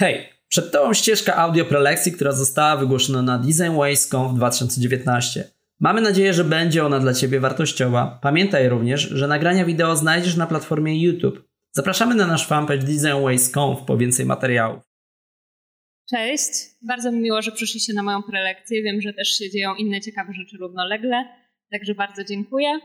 Hej, 0.00 0.28
przed 0.48 0.72
Tobą 0.72 0.94
ścieżka 0.94 1.36
audio 1.36 1.64
prelekcji, 1.64 2.12
która 2.12 2.32
została 2.32 2.76
wygłoszona 2.76 3.22
na 3.22 3.38
DesignWays.com 3.38 4.34
w 4.34 4.36
2019. 4.36 5.44
Mamy 5.80 6.00
nadzieję, 6.00 6.34
że 6.34 6.44
będzie 6.44 6.84
ona 6.84 7.00
dla 7.00 7.14
Ciebie 7.14 7.40
wartościowa. 7.40 8.18
Pamiętaj 8.22 8.68
również, 8.68 9.00
że 9.00 9.28
nagrania 9.28 9.64
wideo 9.64 9.96
znajdziesz 9.96 10.36
na 10.36 10.46
platformie 10.46 11.02
YouTube. 11.02 11.48
Zapraszamy 11.72 12.14
na 12.14 12.26
nasz 12.26 12.46
fanpage 12.46 12.82
DesignWays.com 12.82 13.76
po 13.86 13.96
więcej 13.96 14.26
materiałów. 14.26 14.82
Cześć, 16.10 16.50
bardzo 16.82 17.12
mi 17.12 17.20
miło, 17.20 17.42
że 17.42 17.52
przyszliście 17.52 17.92
na 17.94 18.02
moją 18.02 18.22
prelekcję. 18.22 18.82
Wiem, 18.82 19.00
że 19.00 19.12
też 19.12 19.28
się 19.28 19.50
dzieją 19.50 19.74
inne 19.74 20.00
ciekawe 20.00 20.32
rzeczy 20.32 20.56
równolegle, 20.60 21.24
także 21.70 21.94
bardzo 21.94 22.24
dziękuję. 22.24 22.80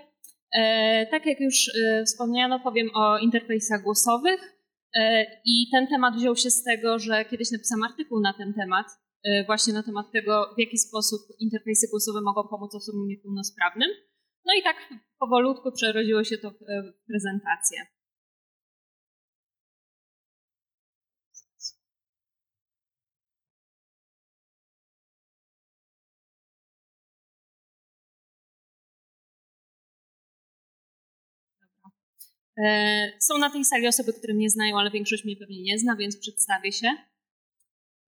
E, 0.57 1.07
tak 1.11 1.25
jak 1.25 1.39
już 1.39 1.70
e, 1.70 2.04
wspomniano, 2.05 2.59
powiem 2.59 2.89
o 2.95 3.18
interfejsach 3.18 3.84
głosowych. 3.84 4.53
E, 4.96 5.25
I 5.46 5.68
ten 5.71 5.88
temat 5.88 6.16
wziął 6.16 6.36
się 6.36 6.50
z 6.50 6.64
tego, 6.64 7.00
że 7.00 7.25
kiedyś 7.25 7.52
napisałam 7.52 7.84
artykuł 7.84 8.20
na 8.21 8.34
ten 8.34 8.54
temat, 8.54 8.88
e, 9.24 9.46
właśnie 9.46 9.74
na 9.74 9.83
temat 9.83 10.06
tego, 10.11 10.54
w 10.56 10.60
jaki 10.60 10.78
sposób 10.78 11.21
interfejsy 11.39 11.88
głosowe 11.92 12.21
mogą 12.21 12.47
pomóc 12.47 12.75
osobom 12.75 13.07
niepełnosprawnym. 13.07 13.89
No 14.46 14.54
i 14.60 14.64
tak 14.64 14.75
powolutku 15.19 15.71
przerodziło 15.71 16.24
się 16.24 16.38
to 16.38 16.52
w 16.52 17.07
prezentację. 17.07 17.78
Są 33.20 33.38
na 33.38 33.50
tej 33.50 33.66
sali 33.66 33.88
osoby, 33.88 34.14
które 34.14 34.34
mnie 34.34 34.50
znają, 34.50 34.80
ale 34.80 34.92
większość 34.92 35.25
mnie 35.25 35.36
pewnie 35.36 35.64
nie 35.64 35.80
zna, 35.80 35.95
więc 35.95 36.17
przedstawię 36.17 36.72
się. 36.72 36.88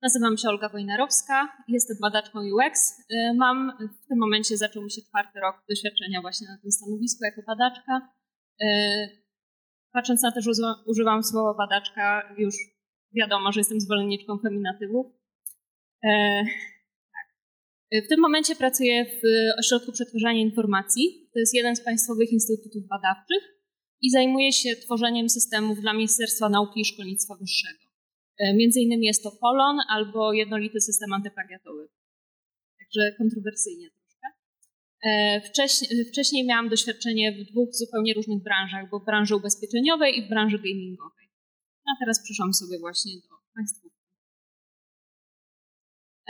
Nazywam 0.01 0.37
się 0.37 0.49
Olga 0.49 0.69
Wojnarowska, 0.69 1.57
jestem 1.67 1.97
badaczką 2.01 2.39
UX. 2.39 2.93
E, 3.09 3.33
mam 3.33 3.71
w 4.03 4.07
tym 4.07 4.17
momencie 4.19 4.57
zaczął 4.57 4.83
mi 4.83 4.91
się 4.91 5.01
czwarty 5.01 5.39
rok 5.39 5.55
doświadczenia 5.69 6.21
właśnie 6.21 6.47
na 6.47 6.57
tym 6.61 6.71
stanowisku 6.71 7.25
jako 7.25 7.41
badaczka. 7.47 8.13
E, 8.61 8.67
patrząc 9.91 10.23
na 10.23 10.31
to, 10.31 10.41
że 10.41 10.51
używam 10.85 11.23
słowa 11.23 11.53
badaczka, 11.53 12.35
już 12.37 12.55
wiadomo, 13.15 13.51
że 13.51 13.59
jestem 13.59 13.79
zwolenniczką 13.79 14.37
feminatywów. 14.37 15.05
Tak. 17.13 17.27
W 18.05 18.07
tym 18.07 18.19
momencie 18.19 18.55
pracuję 18.55 19.05
w 19.05 19.21
Ośrodku 19.59 19.91
Przetwarzania 19.91 20.39
Informacji. 20.39 21.29
To 21.33 21.39
jest 21.39 21.53
jeden 21.53 21.75
z 21.75 21.83
państwowych 21.83 22.31
instytutów 22.31 22.87
badawczych 22.87 23.54
i 24.05 24.09
zajmuje 24.11 24.51
się 24.53 24.75
tworzeniem 24.75 25.29
systemów 25.29 25.81
dla 25.81 25.93
Ministerstwa 25.93 26.49
Nauki 26.49 26.81
i 26.81 26.85
Szkolnictwa 26.85 27.35
Wyższego. 27.35 27.85
E, 28.39 28.53
między 28.53 28.79
innymi 28.79 29.05
jest 29.05 29.23
to 29.23 29.31
Polon 29.31 29.77
albo 29.89 30.33
jednolity 30.33 30.81
system 30.81 31.13
antyplagiatowy. 31.13 31.87
Także 32.79 33.15
kontrowersyjnie 33.17 33.89
troszkę. 33.89 34.27
E, 35.05 35.41
wcześniej, 35.41 36.05
wcześniej 36.05 36.45
miałam 36.45 36.69
doświadczenie 36.69 37.31
w 37.31 37.51
dwóch 37.51 37.69
zupełnie 37.73 38.13
różnych 38.13 38.43
branżach, 38.43 38.89
bo 38.89 38.99
w 38.99 39.05
branży 39.05 39.35
ubezpieczeniowej 39.35 40.19
i 40.19 40.25
w 40.25 40.29
branży 40.29 40.57
gamingowej. 40.57 41.27
A 41.85 41.91
teraz 41.99 42.23
przyszłam 42.23 42.53
sobie 42.53 42.79
właśnie 42.79 43.13
do 43.15 43.35
Państwa. 43.55 43.87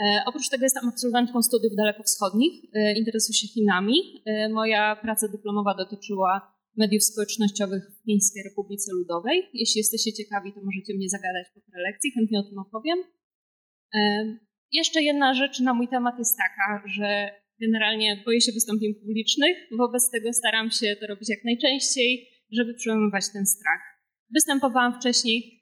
E, 0.00 0.22
oprócz 0.26 0.48
tego 0.48 0.64
jestem 0.64 0.88
absolwentką 0.88 1.42
studiów 1.42 1.76
dalekowschodnich, 1.76 2.52
interesuję 2.96 3.38
się 3.38 3.48
Chinami. 3.48 3.96
Moja 4.50 4.96
praca 4.96 5.28
dyplomowa 5.28 5.74
dotyczyła 5.74 6.55
mediów 6.76 7.04
społecznościowych 7.04 7.82
w 7.90 8.04
Chińskiej 8.04 8.42
Republice 8.48 8.92
Ludowej. 8.92 9.42
Jeśli 9.54 9.78
jesteście 9.78 10.12
ciekawi, 10.12 10.52
to 10.52 10.60
możecie 10.64 10.94
mnie 10.94 11.08
zagadać 11.08 11.46
po 11.54 11.60
prelekcji, 11.70 12.12
chętnie 12.12 12.38
o 12.38 12.42
tym 12.42 12.58
opowiem. 12.58 12.98
Jeszcze 14.72 15.02
jedna 15.02 15.34
rzecz 15.34 15.60
na 15.60 15.74
mój 15.74 15.88
temat 15.88 16.18
jest 16.18 16.36
taka, 16.36 16.82
że 16.88 17.30
generalnie 17.60 18.22
boję 18.24 18.40
się 18.40 18.52
wystąpień 18.52 18.94
publicznych, 18.94 19.56
wobec 19.78 20.10
tego 20.10 20.32
staram 20.32 20.70
się 20.70 20.96
to 21.00 21.06
robić 21.06 21.28
jak 21.28 21.44
najczęściej, 21.44 22.28
żeby 22.52 22.74
przełamywać 22.74 23.24
ten 23.32 23.46
strach. 23.46 23.80
Występowałam 24.34 25.00
wcześniej 25.00 25.55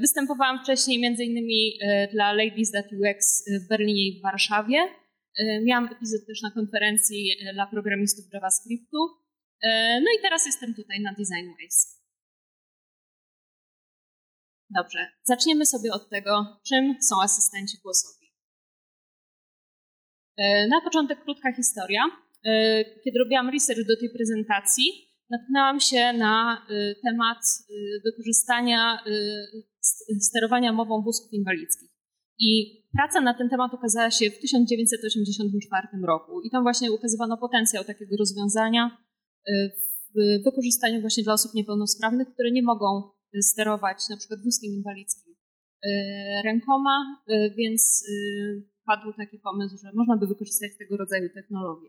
występowałam 0.00 0.58
wcześniej 0.64 0.98
innymi 1.26 1.78
e, 1.82 2.08
dla 2.12 2.32
Ladies 2.32 2.70
That 2.70 2.86
UX 2.92 3.44
w 3.64 3.68
Berlinie 3.68 4.08
i 4.08 4.18
w 4.18 4.22
Warszawie. 4.22 4.78
E, 4.78 5.60
miałam 5.64 5.88
epizod 5.92 6.26
też 6.26 6.42
na 6.42 6.50
konferencji 6.50 7.30
dla 7.54 7.66
programistów 7.66 8.24
JavaScriptu. 8.32 8.98
No 10.02 10.10
i 10.18 10.22
teraz 10.22 10.46
jestem 10.46 10.74
tutaj 10.74 11.00
na 11.00 11.10
Design 11.10 11.48
Ways. 11.60 12.02
Dobrze, 14.70 15.06
zaczniemy 15.24 15.66
sobie 15.66 15.92
od 15.92 16.10
tego, 16.10 16.60
czym 16.68 16.94
są 17.02 17.22
asystenci 17.22 17.78
głosowi. 17.82 18.26
Na 20.68 20.80
początek 20.84 21.24
krótka 21.24 21.52
historia. 21.52 22.02
Kiedy 23.04 23.18
robiłam 23.18 23.50
research 23.50 23.86
do 23.86 23.96
tej 24.00 24.10
prezentacji, 24.10 24.84
natknęłam 25.30 25.80
się 25.80 26.12
na 26.12 26.66
temat 27.02 27.38
wykorzystania 28.04 28.98
sterowania 30.20 30.72
mową 30.72 31.02
wózków 31.02 31.32
inwalidzkich. 31.32 31.90
I 32.40 32.82
praca 32.96 33.20
na 33.20 33.34
ten 33.34 33.48
temat 33.48 33.74
ukazała 33.74 34.10
się 34.10 34.30
w 34.30 34.38
1984 34.38 35.88
roku. 36.06 36.40
I 36.42 36.50
tam 36.50 36.62
właśnie 36.62 36.92
ukazywano 36.92 37.36
potencjał 37.36 37.84
takiego 37.84 38.16
rozwiązania 38.16 38.98
w 40.14 40.44
wykorzystaniu 40.44 41.00
właśnie 41.00 41.24
dla 41.24 41.32
osób 41.32 41.54
niepełnosprawnych, 41.54 42.28
które 42.34 42.50
nie 42.50 42.62
mogą 42.62 43.02
sterować 43.42 43.98
na 44.10 44.16
przykład 44.16 44.40
wózkiem 44.44 44.72
inwalidzkim 44.72 45.34
rękoma, 46.44 47.22
więc 47.56 48.04
padł 48.86 49.12
taki 49.16 49.38
pomysł, 49.38 49.76
że 49.82 49.92
można 49.94 50.16
by 50.16 50.26
wykorzystać 50.26 50.70
tego 50.78 50.96
rodzaju 50.96 51.28
technologię. 51.34 51.88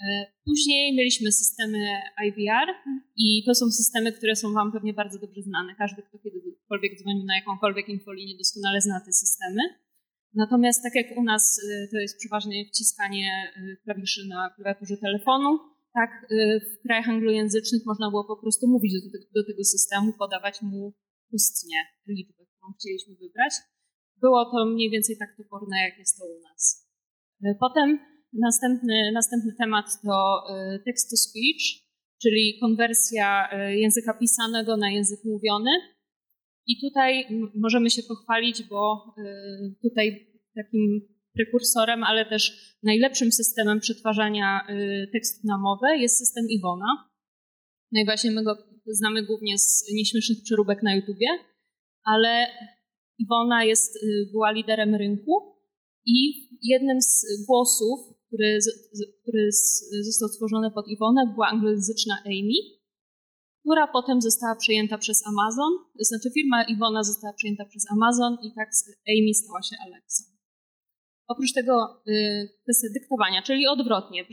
E, 0.00 0.26
później 0.44 0.96
mieliśmy 0.96 1.32
systemy 1.32 1.78
IVR 2.26 2.68
i 3.16 3.44
to 3.46 3.54
są 3.54 3.70
systemy, 3.70 4.12
które 4.12 4.36
są 4.36 4.52
Wam 4.52 4.72
pewnie 4.72 4.94
bardzo 4.94 5.18
dobrze 5.18 5.42
znane. 5.42 5.74
Każdy, 5.74 6.02
kto 6.02 6.18
kiedykolwiek 6.18 6.98
dzwonił 6.98 7.24
na 7.24 7.36
jakąkolwiek 7.36 7.88
infolinię, 7.88 8.36
doskonale 8.38 8.80
zna 8.80 9.00
te 9.06 9.12
systemy. 9.12 9.62
Natomiast 10.34 10.82
tak 10.82 10.94
jak 10.94 11.18
u 11.18 11.22
nas 11.22 11.58
e, 11.58 11.88
to 11.92 11.98
jest 11.98 12.18
przeważnie 12.18 12.64
wciskanie 12.64 13.52
e, 13.56 13.76
klawiszy 13.84 14.28
na 14.28 14.50
klawiaturze 14.56 14.96
telefonu, 14.96 15.58
tak 15.94 16.10
w 16.74 16.82
krajach 16.82 17.08
anglojęzycznych 17.08 17.82
można 17.86 18.10
było 18.10 18.24
po 18.24 18.36
prostu 18.36 18.66
mówić 18.68 18.92
do, 18.92 19.18
do 19.40 19.46
tego 19.46 19.64
systemu, 19.64 20.12
podawać 20.12 20.62
mu 20.62 20.94
ustnie 21.32 21.76
liczbę, 22.08 22.32
którą 22.34 22.72
chcieliśmy 22.78 23.14
wybrać. 23.14 23.54
Było 24.20 24.44
to 24.44 24.66
mniej 24.66 24.90
więcej 24.90 25.16
tak 25.18 25.36
toporne, 25.36 25.76
jak 25.88 25.98
jest 25.98 26.18
to 26.18 26.24
u 26.24 26.40
nas. 26.48 26.88
Potem 27.60 27.98
Następny, 28.32 29.12
następny 29.14 29.52
temat 29.58 29.86
to 30.04 30.42
y, 30.50 30.78
text-to-speech, 30.84 31.62
czyli 32.22 32.58
konwersja 32.60 33.48
y, 33.52 33.76
języka 33.76 34.14
pisanego 34.14 34.76
na 34.76 34.90
język 34.90 35.20
mówiony. 35.24 35.70
I 36.66 36.80
tutaj 36.80 37.26
możemy 37.54 37.90
się 37.90 38.02
pochwalić, 38.02 38.62
bo 38.62 39.14
y, 39.18 39.74
tutaj 39.82 40.26
takim 40.54 41.00
prekursorem, 41.34 42.04
ale 42.04 42.26
też 42.26 42.74
najlepszym 42.82 43.32
systemem 43.32 43.80
przetwarzania 43.80 44.66
tekstów 45.12 45.44
na 45.44 45.58
mowę 45.58 45.98
jest 45.98 46.18
system 46.18 46.44
Iwona. 46.50 47.10
No 47.92 48.00
i 48.00 48.04
właśnie 48.04 48.30
my 48.30 48.44
go 48.44 48.56
znamy 48.86 49.22
głównie 49.22 49.58
z 49.58 49.84
nieśmiesznych 49.94 50.38
przeróbek 50.44 50.82
na 50.82 50.94
YouTubie, 50.94 51.26
ale 52.04 52.46
Iwona 53.18 53.64
jest, 53.64 53.98
była 54.32 54.50
liderem 54.50 54.94
rynku 54.94 55.56
i 56.06 56.48
jednym 56.62 57.00
z 57.00 57.46
głosów, 57.46 58.15
który, 58.36 58.58
który 59.22 59.48
został 60.04 60.28
stworzony 60.28 60.70
pod 60.70 60.88
Iwonę, 60.88 61.32
była 61.34 61.48
anglojęzyczna 61.48 62.14
Amy, 62.26 62.58
która 63.60 63.86
potem 63.86 64.20
została 64.20 64.56
przejęta 64.56 64.98
przez 64.98 65.26
Amazon. 65.26 65.72
To 65.98 66.04
znaczy 66.04 66.30
firma 66.34 66.64
Iwona 66.64 67.02
została 67.02 67.32
przejęta 67.32 67.64
przez 67.64 67.84
Amazon 67.90 68.36
i 68.42 68.54
tak 68.54 68.68
Amy 69.08 69.34
stała 69.34 69.62
się 69.62 69.76
Alexą. 69.86 70.24
Oprócz 71.28 71.52
tego 71.52 72.02
y, 72.08 72.48
kwestia 72.62 72.88
dyktowania, 72.94 73.42
czyli 73.42 73.66
odwrotnie, 73.66 74.24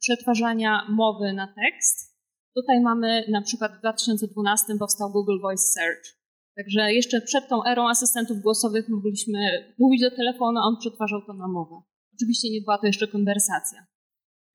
przetwarzania 0.00 0.86
mowy 0.88 1.32
na 1.32 1.46
tekst. 1.46 2.18
Tutaj 2.54 2.80
mamy 2.80 3.24
na 3.28 3.42
przykład 3.42 3.72
w 3.76 3.78
2012 3.78 4.66
powstał 4.78 5.12
Google 5.12 5.40
Voice 5.42 5.62
Search. 5.62 6.18
Także 6.56 6.92
jeszcze 6.92 7.20
przed 7.20 7.48
tą 7.48 7.64
erą 7.64 7.88
asystentów 7.88 8.38
głosowych 8.38 8.88
mogliśmy 8.88 9.38
mówić 9.78 10.00
do 10.02 10.10
telefonu, 10.10 10.58
a 10.58 10.62
on 10.62 10.76
przetwarzał 10.80 11.20
to 11.26 11.32
na 11.32 11.48
mowę. 11.48 11.82
Oczywiście 12.18 12.50
nie 12.50 12.60
była 12.60 12.78
to 12.78 12.86
jeszcze 12.86 13.08
konwersacja. 13.08 13.86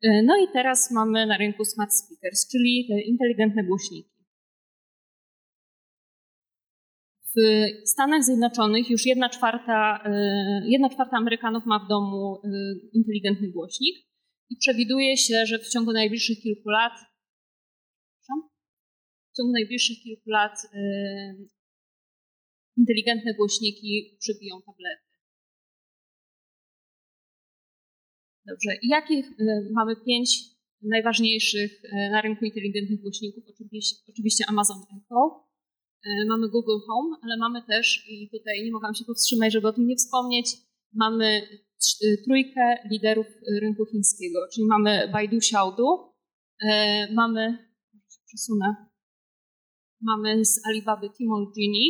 E, 0.04 0.24
no 0.24 0.38
i 0.38 0.54
teraz 0.54 0.92
mamy 0.92 1.26
na 1.26 1.38
rynku 1.38 1.66
smart 1.66 1.92
speakers, 1.94 2.48
czyli 2.52 2.88
inteligentne 3.06 3.64
głośniki. 3.64 4.14
W 7.36 7.40
Stanach 7.86 8.24
Zjednoczonych 8.24 8.90
już 8.90 9.06
jedna 9.06 9.30
czwarta, 9.30 10.04
e, 10.06 10.12
jedna 10.66 10.90
czwarta 10.90 11.18
Amerykanów 11.18 11.66
ma 11.66 11.80
w 11.86 11.88
domu 11.88 12.42
e, 12.44 12.48
inteligentny 12.94 13.52
głośnik 13.52 13.96
i 14.50 14.56
przewiduje 14.58 15.18
się, 15.18 15.46
że 15.46 15.60
w 15.60 15.70
ciągu 15.70 15.92
najbliższych 15.92 16.40
kilku 16.40 16.70
lat 16.70 16.94
w 19.34 19.38
ciągu 19.38 19.52
najbliższych 19.52 19.98
kilku 20.04 20.30
lat 20.30 20.58
inteligentne 22.78 23.34
głośniki 23.34 24.18
przybiją 24.20 24.56
tablety. 24.66 25.13
Dobrze, 28.48 28.70
jakich 28.84 29.26
mamy 29.74 29.96
pięć 30.06 30.30
najważniejszych 30.82 31.82
na 32.12 32.22
rynku 32.22 32.46
inteligentnych 32.46 33.02
głośników? 33.02 33.44
Oczywiście, 33.54 33.96
oczywiście 34.10 34.44
Amazon 34.48 34.78
Echo, 34.78 35.48
mamy 36.30 36.50
Google 36.50 36.80
Home, 36.88 37.18
ale 37.24 37.38
mamy 37.38 37.62
też, 37.68 38.06
i 38.10 38.30
tutaj 38.30 38.64
nie 38.64 38.72
mogłam 38.72 38.96
się 38.96 39.06
powstrzymać, 39.06 39.54
żeby 39.54 39.68
o 39.68 39.74
tym 39.74 39.88
nie 39.88 39.96
wspomnieć, 39.96 40.46
mamy 40.94 41.42
trójkę 42.26 42.78
liderów 42.92 43.28
rynku 43.62 43.86
chińskiego, 43.86 44.40
czyli 44.54 44.66
mamy 44.68 45.10
Baidu 45.14 45.38
Xiaodu, 45.38 45.86
mamy, 47.14 47.58
przesunę, 48.28 48.76
mamy 50.02 50.46
z 50.46 50.62
Alibaby 50.68 51.10
Tmall 51.10 51.46
Genie, 51.58 51.88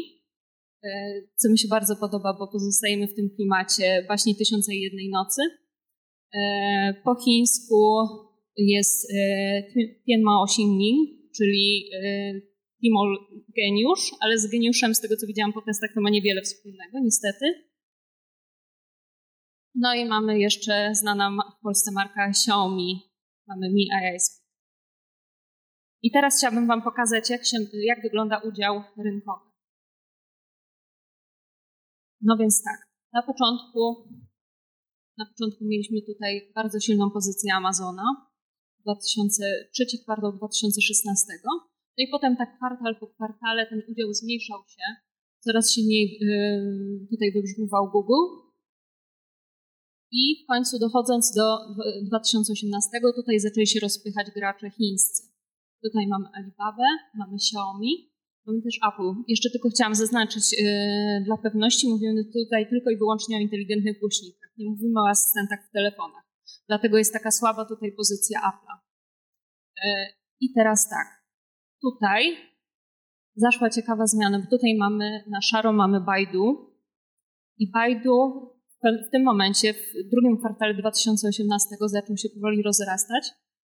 co 1.36 1.50
mi 1.50 1.60
się 1.60 1.68
bardzo 1.68 1.96
podoba, 1.96 2.34
bo 2.40 2.48
pozostajemy 2.48 3.08
w 3.08 3.16
tym 3.16 3.30
klimacie 3.36 4.04
właśnie 4.08 4.36
Tysiąca 4.36 4.74
i 4.74 4.82
Jednej 4.82 5.10
Nocy. 5.10 5.42
Po 7.04 7.16
chińsku 7.16 8.08
jest 8.58 9.12
Tianma 10.06 10.44
Xingming, 10.44 11.10
czyli 11.38 11.90
Tmall 12.80 13.18
geniusz, 13.58 14.12
ale 14.20 14.38
z 14.38 14.52
geniuszem, 14.52 14.96
z 14.96 15.02
tego 15.02 15.16
co 15.18 15.28
widziałam 15.28 15.54
po 15.54 15.62
testach, 15.62 15.90
to 15.96 16.02
ma 16.02 16.10
niewiele 16.10 16.42
wspólnego, 16.42 17.00
niestety. 17.04 17.46
No 19.76 19.96
i 19.96 20.06
mamy 20.06 20.40
jeszcze 20.40 20.90
znana 20.96 21.32
w 21.60 21.62
Polsce 21.64 21.92
marka 21.92 22.28
Xiaomi, 22.30 23.02
mamy 23.48 23.70
Mi 23.74 23.88
AI 23.92 24.18
I 26.02 26.12
teraz 26.12 26.38
chciałabym 26.38 26.68
Wam 26.68 26.82
pokazać, 26.82 27.30
jak, 27.30 27.46
się, 27.46 27.58
jak 27.74 28.02
wygląda 28.02 28.38
udział 28.38 28.84
rynkowy. 28.98 29.52
No 32.22 32.38
więc 32.40 32.64
tak, 32.64 32.88
na 33.14 33.22
początku, 33.22 34.10
na 35.18 35.25
początku 35.25 35.65
mieliśmy 35.65 36.01
tutaj 36.01 36.51
bardzo 36.56 36.80
silną 36.80 37.12
pozycję 37.12 37.54
Amazona, 37.54 38.04
2000, 38.80 39.44
trzeci 39.74 40.00
kwartał 40.04 40.38
2016. 40.38 41.25
No 41.45 42.04
i 42.04 42.07
potem 42.12 42.38
tak 42.38 42.57
kwartal 42.57 42.95
po 43.00 43.07
kwartale 43.07 43.68
ten 43.69 43.81
udział 43.92 44.13
zmniejszał 44.13 44.60
się, 44.68 44.83
coraz 45.39 45.74
silniej 45.74 46.18
yy, 46.21 47.07
tutaj 47.12 47.31
wybrzmiewał 47.31 47.92
Google. 47.92 48.24
I 50.12 50.44
w 50.44 50.48
końcu 50.48 50.80
dochodząc 50.80 51.33
do 51.36 51.57
2018, 52.07 52.89
tutaj 53.15 53.39
zaczęli 53.39 53.68
się 53.68 53.80
rozpychać 53.80 54.27
gracze 54.36 54.69
chińscy. 54.69 55.24
Tutaj 55.83 56.07
mamy 56.07 56.27
Alibabę, 56.33 56.88
mamy 57.15 57.36
Xiaomi, 57.36 58.12
też 58.45 58.78
Apple. 58.88 59.10
Jeszcze 59.28 59.50
tylko 59.50 59.69
chciałam 59.69 59.95
zaznaczyć 59.95 60.45
yy, 60.51 61.24
dla 61.25 61.38
pewności, 61.38 61.90
mówimy 61.90 62.24
tutaj 62.25 62.69
tylko 62.69 62.90
i 62.90 62.98
wyłącznie 62.98 63.38
o 63.38 63.40
inteligentnych 63.40 64.00
głośnikach. 64.00 64.50
Nie 64.57 64.69
mówimy 64.69 65.00
o 65.00 65.10
asystentach 65.10 65.60
w 65.69 65.72
telefonach. 65.72 66.24
Dlatego 66.68 66.98
jest 66.98 67.13
taka 67.13 67.31
słaba 67.31 67.66
tutaj 67.66 67.92
pozycja 67.92 68.40
Apple'a. 68.40 68.75
Yy, 69.86 69.92
I 70.40 70.54
teraz 70.54 70.90
tak. 70.90 71.07
Tutaj 71.81 72.38
zaszła 73.36 73.69
ciekawa 73.69 74.06
zmiana, 74.06 74.40
bo 74.40 74.46
tutaj 74.57 74.75
mamy 74.75 75.24
na 75.30 75.42
szaro 75.42 75.74
mamy 75.74 76.01
Baidu 76.01 76.74
i 77.57 77.72
Baidu 77.72 78.50
w 79.07 79.12
tym 79.12 79.24
momencie, 79.24 79.74
w 79.74 80.10
drugim 80.12 80.38
kwartale 80.38 80.74
2018 80.74 81.69
zaczął 81.86 82.18
się 82.18 82.30
powoli 82.30 82.63
rozrastać, 82.63 83.31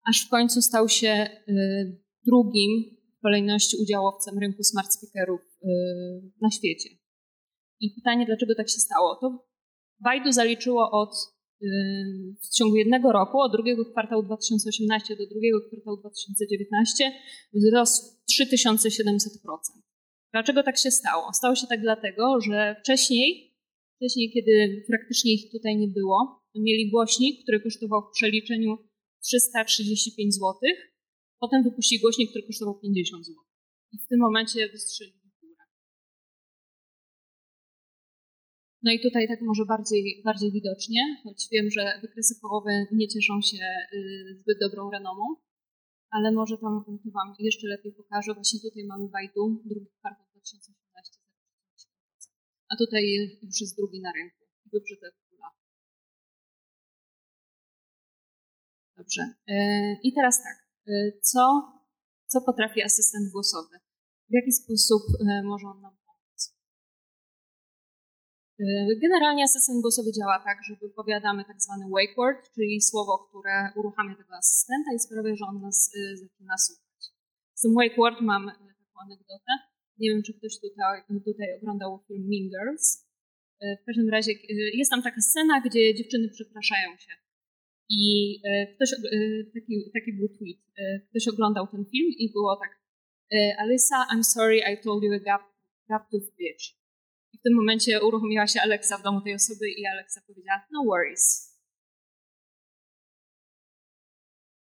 aż 0.08 0.26
w 0.26 0.28
końcu 0.28 0.62
stał 0.62 0.88
się 0.88 1.28
y, 1.48 2.02
drugim 2.26 2.97
kolejności 3.22 3.76
udziałowcem 3.82 4.38
rynku 4.38 4.62
smart 4.62 4.92
speakerów 4.92 5.40
y, 5.40 5.68
na 6.42 6.50
świecie. 6.50 6.88
I 7.80 7.90
pytanie, 7.94 8.26
dlaczego 8.26 8.54
tak 8.54 8.68
się 8.68 8.80
stało? 8.80 9.18
To 9.20 9.46
Baidu 10.00 10.32
zaliczyło 10.32 10.90
od, 10.90 11.14
y, 11.62 11.66
w 12.42 12.56
ciągu 12.56 12.76
jednego 12.76 13.12
roku, 13.12 13.40
od 13.40 13.52
drugiego 13.52 13.84
kwartału 13.84 14.22
2018 14.22 15.16
do 15.16 15.26
drugiego 15.26 15.58
kwartału 15.60 15.96
2019, 15.96 17.12
wzrost 17.54 18.24
3700%. 18.40 19.58
Dlaczego 20.32 20.62
tak 20.62 20.78
się 20.78 20.90
stało? 20.90 21.32
Stało 21.32 21.54
się 21.54 21.66
tak 21.66 21.80
dlatego, 21.80 22.40
że 22.40 22.76
wcześniej 22.82 23.48
Wcześniej, 23.98 24.30
kiedy 24.30 24.84
praktycznie 24.88 25.32
ich 25.32 25.50
tutaj 25.52 25.76
nie 25.76 25.88
było, 25.88 26.42
mieli 26.54 26.90
głośnik, 26.90 27.42
który 27.42 27.60
kosztował 27.60 28.02
w 28.02 28.14
przeliczeniu 28.16 28.78
335 29.22 30.34
zł. 30.34 30.54
Potem 31.42 31.62
wypuścili 31.62 32.00
głośnik, 32.00 32.30
który 32.30 32.46
kosztował 32.46 32.80
50 32.80 33.26
zł. 33.26 33.44
I 33.92 33.98
w 33.98 34.06
tym 34.10 34.20
momencie 34.20 34.68
wystrzelili 34.68 35.30
w 35.34 35.40
górę. 35.40 35.64
No 38.82 38.92
i 38.92 39.00
tutaj 39.00 39.28
tak 39.28 39.40
może 39.40 39.64
bardziej, 39.64 40.22
bardziej 40.24 40.52
widocznie, 40.52 41.00
choć 41.24 41.48
wiem, 41.52 41.70
że 41.70 41.82
wykresy 42.02 42.34
kołowe 42.42 42.86
nie 42.92 43.08
cieszą 43.08 43.34
się 43.40 43.64
y, 43.92 43.98
zbyt 44.40 44.58
dobrą 44.60 44.90
renomą, 44.90 45.24
ale 46.10 46.32
może 46.32 46.56
to, 46.56 46.66
to 46.86 47.10
Wam 47.16 47.34
jeszcze 47.38 47.66
lepiej 47.68 47.92
pokażę. 47.92 48.34
Właśnie 48.34 48.60
tutaj 48.60 48.84
mamy 48.84 49.08
Baidu, 49.08 49.62
drugi 49.64 49.90
kwartał 49.98 50.26
2018 50.32 51.18
a 52.68 52.76
tutaj 52.76 53.02
już 53.42 53.60
jest 53.60 53.76
drugi 53.76 54.00
na 54.00 54.12
rynku. 54.12 54.44
Wybrzytek 54.72 55.14
kula. 55.30 55.50
Dobrze. 58.96 59.22
E, 59.48 59.56
I 60.02 60.12
teraz 60.12 60.42
tak. 60.42 60.67
E, 60.88 61.12
co, 61.22 61.72
co 62.26 62.40
potrafi 62.40 62.82
asystent 62.82 63.32
głosowy? 63.32 63.76
W 64.30 64.32
jaki 64.38 64.52
sposób 64.52 65.02
e, 65.20 65.42
może 65.42 65.66
on 65.66 65.80
nam 65.80 65.96
pomóc? 66.06 66.54
Generalnie 69.02 69.44
asystent 69.44 69.82
głosowy 69.82 70.12
działa 70.12 70.38
tak, 70.44 70.58
że 70.64 70.76
wypowiadamy 70.82 71.44
tak 71.44 71.62
zwany 71.62 71.84
wake 71.96 72.14
word, 72.16 72.50
czyli 72.54 72.80
słowo, 72.80 73.18
które 73.28 73.72
uruchamia 73.76 74.14
tego 74.16 74.34
asystenta 74.36 74.90
i 74.96 74.98
sprawia, 74.98 75.36
że 75.36 75.44
on 75.44 75.60
nas 75.60 75.90
zaczyna 76.14 76.58
słuchać. 76.58 77.02
Z 77.54 77.60
tym 77.62 77.74
wake 77.74 77.96
word 77.96 78.20
mam 78.20 78.46
taką 78.46 79.00
anegdotę. 79.04 79.52
Nie 79.98 80.10
wiem, 80.10 80.22
czy 80.22 80.34
ktoś 80.34 80.60
tutaj, 80.60 81.02
tutaj 81.24 81.48
oglądał 81.56 82.04
film 82.06 82.24
Mean 82.30 82.48
Girls. 82.52 83.06
W 83.82 83.84
każdym 83.86 84.08
razie 84.08 84.32
jest 84.74 84.90
tam 84.90 85.02
taka 85.02 85.20
scena, 85.20 85.60
gdzie 85.60 85.94
dziewczyny 85.94 86.28
przepraszają 86.28 86.96
się. 86.98 87.12
I 87.90 88.34
e, 88.44 88.74
ktoś, 88.74 88.90
taki, 89.54 89.90
taki 89.94 90.12
był 90.12 90.28
tweet, 90.28 90.58
ktoś 91.10 91.28
oglądał 91.28 91.66
ten 91.66 91.84
film 91.84 92.10
i 92.18 92.32
było 92.32 92.56
tak 92.56 92.78
Alyssa, 93.58 94.06
I'm 94.12 94.22
sorry 94.22 94.58
I 94.72 94.82
told 94.84 95.02
you 95.02 95.12
a 95.14 95.18
gap, 95.18 95.42
gap 95.88 96.10
tooth 96.10 96.30
bitch. 96.38 96.64
I 97.32 97.38
w 97.38 97.42
tym 97.42 97.54
momencie 97.56 98.04
uruchomiła 98.04 98.46
się 98.46 98.60
Alexa 98.60 98.98
w 98.98 99.02
domu 99.02 99.20
tej 99.20 99.34
osoby 99.34 99.64
i 99.78 99.86
Alexa 99.86 100.20
powiedziała 100.26 100.60
no 100.72 100.84
worries. 100.84 101.48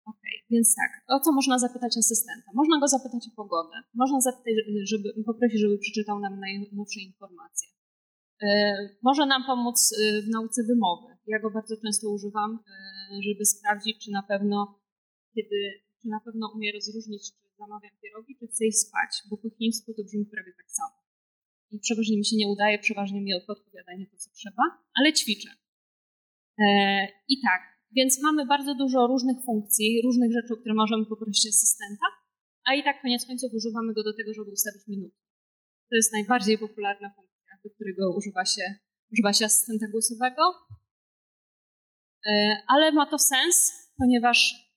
Ok, 0.06 0.22
więc 0.50 0.74
tak, 0.80 0.90
o 1.08 1.20
co 1.20 1.32
można 1.32 1.58
zapytać 1.58 1.92
asystenta? 1.98 2.48
Można 2.54 2.80
go 2.80 2.88
zapytać 2.88 3.22
o 3.32 3.36
pogodę, 3.36 3.76
można 3.94 4.20
zapytać, 4.20 4.54
żeby, 4.92 5.08
poprosić, 5.26 5.60
żeby 5.60 5.78
przeczytał 5.78 6.20
nam 6.20 6.40
najnowsze 6.40 7.00
informacje. 7.00 7.68
E, 8.42 8.48
może 9.02 9.26
nam 9.26 9.42
pomóc 9.46 9.78
e, 9.92 10.22
w 10.22 10.28
nauce 10.28 10.62
wymowy. 10.62 11.16
Ja 11.26 11.38
go 11.38 11.50
bardzo 11.50 11.76
często 11.84 12.10
używam, 12.10 12.50
e, 12.52 13.22
żeby 13.22 13.44
sprawdzić, 13.44 14.04
czy 14.04 14.10
na 14.10 14.22
pewno, 14.22 14.80
kiedy, 15.34 15.58
czy 16.02 16.08
na 16.08 16.20
pewno 16.24 16.52
umie 16.54 16.72
rozróżnić, 16.72 17.22
czy 17.32 17.48
zamawiam 17.58 17.90
pierogi, 18.02 18.36
czy 18.38 18.46
chcę 18.46 18.66
iść 18.66 18.78
spać, 18.78 19.10
bo 19.30 19.36
po 19.36 19.48
chińsku 19.58 19.94
to 19.94 20.02
brzmi 20.04 20.26
prawie 20.26 20.52
tak 20.56 20.70
samo. 20.70 20.96
I 21.70 21.78
przeważnie 21.78 22.16
mi 22.16 22.24
się 22.24 22.36
nie 22.36 22.48
udaje, 22.48 22.78
przeważnie 22.78 23.20
mi 23.22 23.34
odpowiada 23.34 23.94
nie 23.98 24.06
to, 24.06 24.16
co 24.16 24.30
trzeba, 24.30 24.62
ale 24.94 25.12
ćwiczę. 25.12 25.50
I 27.28 27.34
tak, 27.48 27.62
więc 27.96 28.22
mamy 28.22 28.46
bardzo 28.46 28.74
dużo 28.74 29.06
różnych 29.06 29.44
funkcji, 29.44 30.02
różnych 30.04 30.32
rzeczy, 30.32 30.54
o 30.54 30.56
które 30.56 30.74
możemy 30.74 31.06
poprosić 31.06 31.46
asystenta, 31.48 32.06
a 32.66 32.74
i 32.74 32.84
tak 32.84 33.02
koniec 33.02 33.26
końców 33.26 33.54
używamy 33.54 33.94
go 33.94 34.02
do 34.02 34.12
tego, 34.16 34.34
żeby 34.34 34.50
ustawić 34.50 34.82
minuty. 34.88 35.16
To 35.90 35.96
jest 35.96 36.12
najbardziej 36.12 36.58
popularna 36.58 37.08
funkcja, 37.16 37.52
do 37.64 37.70
którego 37.70 38.16
używa 38.16 38.44
się, 38.44 38.62
używa 39.12 39.32
się 39.32 39.44
asystenta 39.44 39.86
głosowego. 39.88 40.42
E, 42.26 42.56
ale 42.68 42.92
ma 42.92 43.06
to 43.06 43.18
sens, 43.18 43.72
ponieważ 43.98 44.70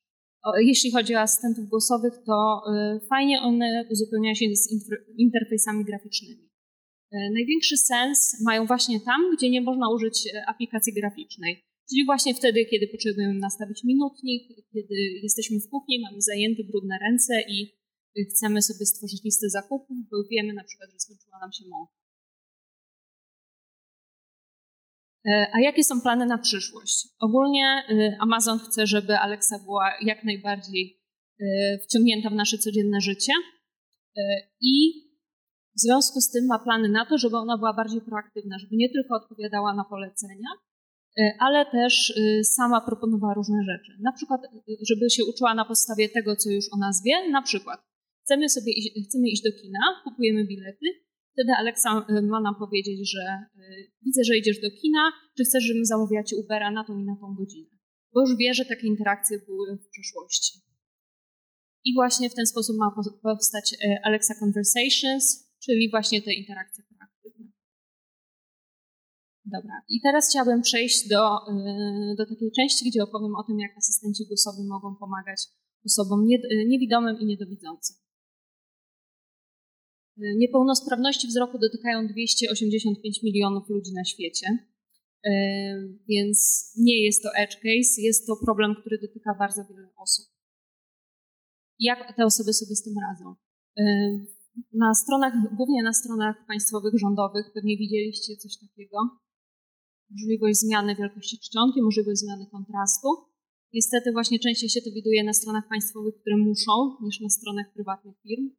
jeśli 0.62 0.91
chodzi 0.91 1.15
o 1.15 1.19
asystentów 1.19 1.69
głosowych, 1.69 2.13
to 2.25 2.62
e, 2.73 3.00
fajnie 3.09 3.41
one 3.41 3.88
uzupełniają 3.91 4.35
się 4.35 4.45
z 4.55 4.69
interfejsami 5.17 5.85
graficznymi. 5.85 6.50
E, 7.12 7.17
największy 7.33 7.77
sens 7.77 8.41
mają 8.45 8.65
właśnie 8.65 9.00
tam, 9.00 9.21
gdzie 9.38 9.50
nie 9.50 9.62
można 9.62 9.93
użyć 9.93 10.29
aplikacji 10.47 10.93
graficznej. 10.93 11.63
Czyli 11.89 12.05
właśnie 12.05 12.33
wtedy, 12.33 12.65
kiedy 12.65 12.88
potrzebujemy 12.88 13.33
nastawić 13.33 13.83
minutnik, 13.83 14.43
kiedy 14.73 14.95
jesteśmy 15.23 15.59
w 15.59 15.69
kuchni, 15.69 16.00
mamy 16.00 16.21
zajęte 16.21 16.63
brudne 16.63 16.97
ręce 17.01 17.33
i 17.50 17.71
chcemy 18.31 18.62
sobie 18.62 18.85
stworzyć 18.85 19.23
listę 19.23 19.50
zakupów, 19.50 19.97
bo 20.12 20.17
wiemy 20.31 20.53
na 20.53 20.63
przykład, 20.63 20.89
że 20.91 21.00
skończyła 21.00 21.39
nam 21.39 21.51
się 21.51 21.63
mąka. 21.69 22.02
A 25.53 25.61
jakie 25.61 25.83
są 25.83 26.01
plany 26.01 26.25
na 26.25 26.37
przyszłość? 26.37 27.07
Ogólnie 27.19 27.65
e, 27.65 28.17
Amazon 28.19 28.59
chce, 28.59 28.87
żeby 28.87 29.17
Alexa 29.17 29.59
była 29.59 29.91
jak 30.01 30.23
najbardziej 30.23 31.01
e, 31.41 31.45
wciągnięta 31.83 32.29
w 32.29 32.33
nasze 32.33 32.57
codzienne 32.57 33.01
życie. 33.01 33.33
I 34.61 35.03
w 35.77 35.81
związku 35.81 36.21
z 36.21 36.31
tym 36.31 36.45
ma 36.45 36.59
plany 36.59 36.89
na 36.89 37.05
to, 37.05 37.17
żeby 37.17 37.37
ona 37.37 37.57
była 37.57 37.73
bardziej 37.73 38.01
proaktywna, 38.01 38.59
żeby 38.59 38.75
nie 38.75 38.89
tylko 38.89 39.15
odpowiadała 39.15 39.75
na 39.75 39.83
polecenia, 39.83 40.49
ale 41.39 41.65
też 41.65 42.13
sama 42.43 42.81
proponowała 42.81 43.33
różne 43.33 43.57
rzeczy. 43.63 43.91
Na 44.01 44.11
przykład, 44.11 44.41
żeby 44.89 45.09
się 45.09 45.23
uczyła 45.25 45.55
na 45.55 45.65
podstawie 45.65 46.09
tego, 46.09 46.35
co 46.35 46.49
już 46.49 46.65
o 46.73 46.77
nas 46.77 47.03
wie, 47.05 47.29
na 47.31 47.41
przykład 47.41 47.79
chcemy 48.23 48.49
sobie 48.49 48.71
iść, 48.71 48.89
chcemy 49.07 49.29
iść 49.29 49.43
do 49.43 49.51
kina, 49.61 49.79
kupujemy 50.03 50.45
bilety, 50.45 50.85
wtedy 51.33 51.51
Alexa 51.57 52.05
ma 52.23 52.41
nam 52.41 52.55
powiedzieć, 52.55 53.11
że 53.11 53.23
widzę, 54.05 54.21
że 54.23 54.37
idziesz 54.37 54.61
do 54.61 54.71
kina, 54.81 55.11
czy 55.37 55.43
chcesz, 55.43 55.63
żebym 55.63 55.85
zamówiła 55.85 56.23
ci 56.23 56.35
Ubera 56.35 56.71
na 56.71 56.83
tą 56.83 56.99
i 56.99 57.03
na 57.03 57.15
tą 57.21 57.35
godzinę. 57.35 57.69
Bo 58.13 58.21
już 58.21 58.37
wie, 58.37 58.53
że 58.53 58.65
takie 58.65 58.87
interakcje 58.87 59.39
były 59.47 59.77
w 59.77 59.89
przeszłości. 59.89 60.59
I 61.85 61.93
właśnie 61.93 62.29
w 62.29 62.35
ten 62.35 62.45
sposób 62.45 62.75
ma 62.77 62.95
powstać 63.23 63.75
Alexa 64.03 64.33
Conversations, 64.43 65.53
czyli 65.63 65.89
właśnie 65.91 66.21
te 66.21 66.33
interakcje 66.33 66.83
proaktywne. 66.83 67.45
Dobra, 69.45 69.81
i 69.89 70.01
teraz 70.01 70.29
chciałabym 70.29 70.61
przejść 70.61 71.07
do, 71.07 71.21
do 72.17 72.25
takiej 72.25 72.51
części, 72.51 72.89
gdzie 72.89 73.03
opowiem 73.03 73.35
o 73.35 73.43
tym, 73.43 73.59
jak 73.59 73.77
asystenci 73.77 74.27
głosowi 74.27 74.63
mogą 74.67 74.95
pomagać 74.95 75.41
osobom 75.85 76.25
niewidomym 76.67 77.19
i 77.19 77.25
niedowidzącym. 77.25 77.95
Niepełnosprawności 80.17 81.27
wzroku 81.27 81.60
dotykają 81.60 82.08
285 82.08 83.24
milionów 83.24 83.70
ludzi 83.70 83.93
na 83.93 84.05
świecie, 84.05 84.48
więc 86.10 86.72
nie 86.77 87.03
jest 87.05 87.24
to 87.24 87.29
edge 87.36 87.55
case, 87.55 88.01
jest 88.01 88.27
to 88.27 88.36
problem, 88.46 88.75
który 88.82 88.98
dotyka 89.01 89.36
bardzo 89.39 89.62
wiele 89.70 89.89
osób. 89.98 90.25
Jak 91.79 92.15
te 92.17 92.25
osoby 92.25 92.53
sobie 92.53 92.75
z 92.75 92.84
tym 92.84 92.93
radzą? 93.08 93.36
Na 94.74 94.93
stronach, 94.93 95.34
głównie 95.58 95.84
na 95.84 95.93
stronach 95.93 96.36
państwowych, 96.48 96.93
rządowych, 97.00 97.46
pewnie 97.53 97.77
widzieliście 97.77 98.36
coś 98.36 98.58
takiego. 98.58 98.98
Możliwość 100.10 100.60
zmiany 100.60 100.96
wielkości 100.96 101.39
czcionki, 101.39 101.82
możliwość 101.82 102.20
zmiany 102.20 102.46
kontrastu. 102.51 103.08
Niestety 103.74 104.12
właśnie 104.12 104.39
częściej 104.39 104.70
się 104.70 104.82
to 104.82 104.91
widuje 104.91 105.24
na 105.24 105.34
stronach 105.34 105.67
państwowych, 105.70 106.15
które 106.22 106.38
muszą, 106.38 106.98
niż 107.01 107.20
na 107.20 107.29
stronach 107.29 107.74
prywatnych 107.74 108.15
firm. 108.24 108.50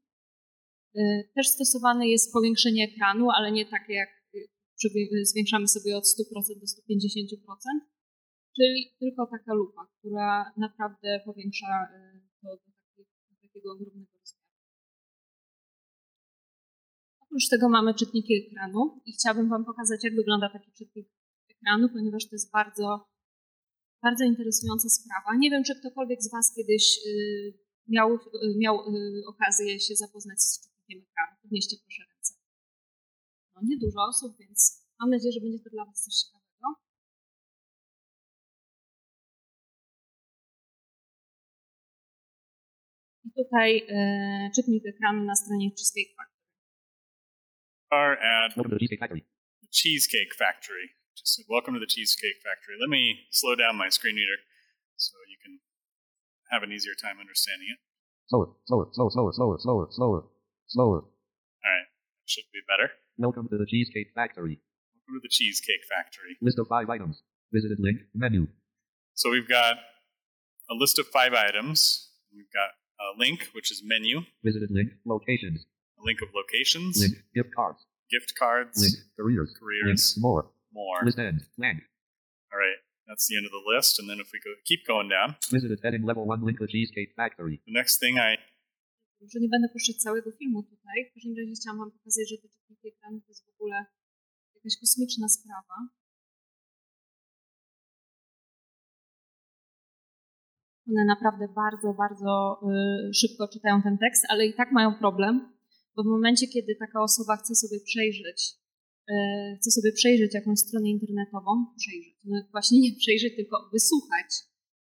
Też 1.34 1.48
stosowane 1.48 2.08
jest 2.08 2.32
powiększenie 2.32 2.84
ekranu, 2.84 3.30
ale 3.30 3.52
nie 3.52 3.66
takie 3.66 3.92
jak 3.92 4.08
zwiększamy 5.22 5.68
sobie 5.68 5.96
od 5.96 6.04
100% 6.04 6.06
do 6.60 6.66
150%, 6.66 7.56
czyli 8.56 8.96
tylko 9.00 9.26
taka 9.26 9.54
lupa, 9.54 9.86
która 9.98 10.52
naprawdę 10.56 11.20
powiększa 11.24 11.88
to 12.42 12.48
do 12.96 13.04
takiego 13.42 13.72
ogromnego 13.72 14.12
rozmiaru. 14.20 14.50
Oprócz 17.20 17.48
tego 17.50 17.68
mamy 17.68 17.94
czytniki 17.94 18.34
ekranu 18.46 19.00
i 19.06 19.12
chciałabym 19.12 19.48
Wam 19.48 19.64
pokazać, 19.64 20.04
jak 20.04 20.14
wygląda 20.14 20.50
taki 20.52 20.72
czytnik 20.72 21.08
ekranu, 21.50 21.88
ponieważ 21.88 22.24
to 22.24 22.30
jest 22.32 22.52
bardzo, 22.52 23.06
bardzo 24.02 24.24
interesująca 24.24 24.88
sprawa. 24.88 25.38
Nie 25.38 25.50
wiem, 25.50 25.64
czy 25.64 25.74
ktokolwiek 25.80 26.22
z 26.22 26.30
Was 26.32 26.52
kiedyś 26.56 27.00
miał, 27.88 28.18
miał 28.58 28.78
okazję 29.28 29.80
się 29.80 29.94
zapoznać 29.94 30.42
z 30.42 30.73
czytnikiem 30.84 31.08
ekranu. 31.10 31.36
Podnieście 31.42 31.76
proszę 31.82 32.02
ręce. 32.14 32.32
No, 33.54 33.60
nie 33.64 33.78
dużo 33.78 34.00
osób, 34.08 34.38
więc 34.38 34.86
mam 35.00 35.10
nadzieję, 35.10 35.32
że 35.32 35.40
będzie 35.40 35.58
to 35.64 35.70
dla 35.70 35.84
Was 35.84 36.02
coś 36.04 36.14
ciekawego. 36.14 36.44
I 43.24 43.30
tutaj 43.44 43.70
e, 43.88 44.50
czytnik 44.54 44.82
ekranu 44.86 45.24
na 45.24 45.34
stronie 45.34 45.70
Cheesecake 45.70 46.12
Factory. 46.16 46.44
Are 47.90 48.14
at 48.32 48.56
Welcome 48.56 48.70
to 48.70 48.76
the 48.76 48.80
Cheesecake 48.80 49.00
Factory. 49.00 49.22
the 49.62 49.68
Cheesecake 49.80 50.34
Factory. 50.44 50.86
Just 51.16 51.34
said, 51.36 51.46
welcome 51.48 51.74
to 51.74 51.80
the 51.80 51.90
Cheesecake 51.94 52.38
Factory. 52.48 52.74
Let 52.84 52.90
me 52.90 53.02
slow 53.30 53.54
down 53.56 53.76
my 53.76 53.88
screen 53.96 54.16
reader 54.20 54.38
so 54.96 55.14
you 55.32 55.38
can 55.44 55.54
have 56.52 56.62
an 56.66 56.70
easier 56.76 56.94
time 57.04 57.16
understanding 57.24 57.68
it. 57.74 57.78
Slower, 58.30 58.48
slower, 58.66 58.86
slower, 58.92 59.10
slower, 59.14 59.32
slower, 59.32 59.56
slower, 59.66 59.86
slower, 59.98 60.20
slower. 60.66 60.98
All 60.98 61.04
right, 61.64 61.86
should 62.26 62.44
be 62.52 62.60
better. 62.68 62.90
Welcome 63.18 63.48
to 63.48 63.58
the 63.58 63.66
Cheesecake 63.66 64.08
Factory. 64.14 64.60
Welcome 65.06 65.20
to 65.20 65.22
the 65.22 65.28
Cheesecake 65.30 65.84
Factory. 65.88 66.36
List 66.40 66.58
of 66.58 66.66
five 66.68 66.90
items. 66.90 67.22
Visited 67.52 67.78
link. 67.80 67.98
Menu. 68.14 68.48
So 69.14 69.30
we've 69.30 69.48
got 69.48 69.76
a 70.70 70.74
list 70.74 70.98
of 70.98 71.06
five 71.08 71.32
items. 71.34 72.10
We've 72.34 72.50
got 72.52 72.70
a 73.00 73.18
link, 73.18 73.48
which 73.54 73.70
is 73.70 73.82
menu, 73.84 74.22
Visited 74.42 74.70
link. 74.70 74.90
Locations. 75.04 75.66
a 76.00 76.04
link 76.04 76.20
of 76.22 76.28
locations, 76.34 76.98
Link. 77.00 77.14
Gift 77.34 77.54
cards. 77.54 77.84
gift 78.10 78.34
cards, 78.38 78.80
Link. 78.80 78.94
Careers. 79.16 79.54
careers, 79.58 80.14
Link. 80.16 80.22
More. 80.22 80.46
more. 80.72 80.96
List 81.04 81.18
end. 81.18 81.42
Blank. 81.58 81.78
All 82.52 82.58
right, 82.58 82.76
that's 83.06 83.26
the 83.28 83.36
end 83.36 83.46
of 83.46 83.52
the 83.52 83.62
list. 83.66 83.98
And 84.00 84.08
then 84.08 84.18
if 84.20 84.30
we 84.32 84.40
go 84.44 84.50
keep 84.64 84.86
going 84.86 85.08
down, 85.08 85.36
Visited 85.50 85.78
heading 85.84 86.04
level 86.04 86.26
one. 86.26 86.44
Link 86.44 86.58
the 86.58 86.66
Cheesecake 86.66 87.12
Factory. 87.16 87.60
the 87.66 87.72
next 87.72 87.98
thing 87.98 88.18
I 88.18 88.36
że 89.20 89.40
nie 89.40 89.48
będę 89.48 89.68
puszczać 89.68 89.96
całego 89.96 90.30
filmu 90.38 90.62
tutaj. 90.62 90.96
W 91.10 91.14
każdym 91.14 91.34
razie 91.38 91.54
chciałam 91.60 91.78
Wam 91.78 91.90
pokazać, 91.98 92.26
że 92.30 92.36
te 92.42 92.48
czytniki 92.48 92.88
ekranu 92.88 93.20
to 93.20 93.28
jest 93.28 93.46
w 93.46 93.54
ogóle 93.54 93.76
jakaś 94.54 94.74
kosmiczna 94.80 95.28
sprawa. 95.28 95.76
One 100.88 101.04
naprawdę 101.04 101.48
bardzo, 101.62 101.94
bardzo 102.04 102.60
y, 103.10 103.14
szybko 103.14 103.48
czytają 103.48 103.82
ten 103.82 103.98
tekst, 103.98 104.22
ale 104.28 104.46
i 104.46 104.54
tak 104.54 104.72
mają 104.72 104.94
problem, 104.94 105.52
bo 105.96 106.02
w 106.02 106.06
momencie, 106.06 106.46
kiedy 106.46 106.76
taka 106.84 107.02
osoba 107.02 107.36
chce 107.36 107.54
sobie 107.54 107.80
przejrzeć, 107.80 108.40
y, 109.10 109.12
chce 109.58 109.70
sobie 109.70 109.92
przejrzeć 109.92 110.34
jakąś 110.34 110.58
stronę 110.58 110.88
internetową, 110.88 111.50
przejrzeć, 111.76 112.14
no 112.24 112.42
właśnie 112.52 112.80
nie 112.80 112.96
przejrzeć, 112.96 113.36
tylko 113.36 113.70
wysłuchać, 113.72 114.28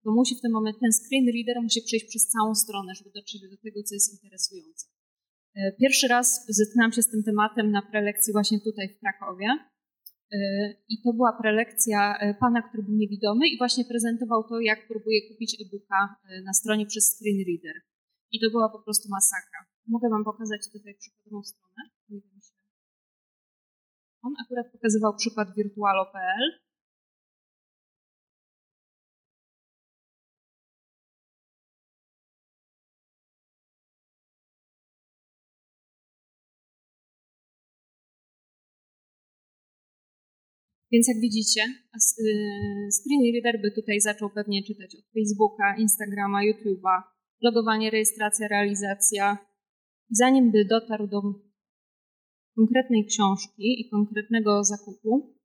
to 0.05 0.11
musi 0.19 0.35
w 0.37 0.41
tym 0.41 0.53
momencie, 0.53 0.81
ten 0.81 0.93
screen 0.93 1.27
reader 1.37 1.63
musi 1.63 1.81
przejść 1.83 2.07
przez 2.07 2.25
całą 2.35 2.55
stronę, 2.55 2.95
żeby 2.99 3.11
dotrzeć 3.15 3.41
do 3.43 3.57
tego, 3.65 3.83
co 3.83 3.95
jest 3.95 4.13
interesujące. 4.15 4.85
E, 5.57 5.73
Pierwszy 5.83 6.09
raz 6.09 6.47
zetknęłam 6.49 6.93
się 6.93 7.03
z 7.03 7.11
tym 7.11 7.23
tematem 7.23 7.71
na 7.71 7.83
prelekcji 7.91 8.33
właśnie 8.33 8.61
tutaj 8.61 8.89
w 8.89 9.01
Krakowie. 9.01 9.47
E, 10.33 10.39
I 10.89 11.03
to 11.03 11.13
była 11.13 11.33
prelekcja 11.43 12.19
e, 12.19 12.35
pana, 12.35 12.63
który 12.63 12.83
był 12.83 12.95
niewidomy 12.95 13.49
i 13.49 13.59
właśnie 13.59 13.85
prezentował 13.85 14.41
to, 14.49 14.61
jak 14.61 14.89
próbuje 14.89 15.29
kupić 15.29 15.51
e-booka 15.61 16.01
na 16.45 16.53
stronie 16.53 16.87
przez 16.87 17.05
screen 17.17 17.39
reader. 17.49 17.77
I 18.33 18.41
to 18.41 18.51
była 18.51 18.69
po 18.69 18.83
prostu 18.83 19.09
masakra. 19.11 19.61
Mogę 19.87 20.09
wam 20.09 20.25
pokazać 20.25 20.63
tutaj 20.73 20.95
przykładową 20.95 21.43
stronę. 21.43 21.83
On 24.23 24.33
akurat 24.45 24.73
pokazywał 24.73 25.17
przykład 25.17 25.49
virtualo.pl. 25.57 26.72
Więc 40.93 41.09
jak 41.09 41.21
widzicie, 41.21 41.63
y, 41.65 42.89
screen 42.97 43.23
reader 43.35 43.63
by 43.63 43.71
tutaj 43.71 44.01
zaczął 44.01 44.31
pewnie 44.31 44.63
czytać 44.63 44.95
od 44.95 45.05
Facebooka, 45.15 45.77
Instagrama, 45.79 46.39
YouTube'a, 46.43 47.03
logowanie, 47.43 47.91
rejestracja, 47.91 48.49
realizacja. 48.49 49.39
Zanim 50.11 50.51
by 50.51 50.65
dotarł 50.65 51.07
do 51.07 51.21
konkretnej 52.57 53.07
książki 53.07 53.81
i 53.81 53.91
konkretnego 53.91 54.65
zakupu, 54.65 55.37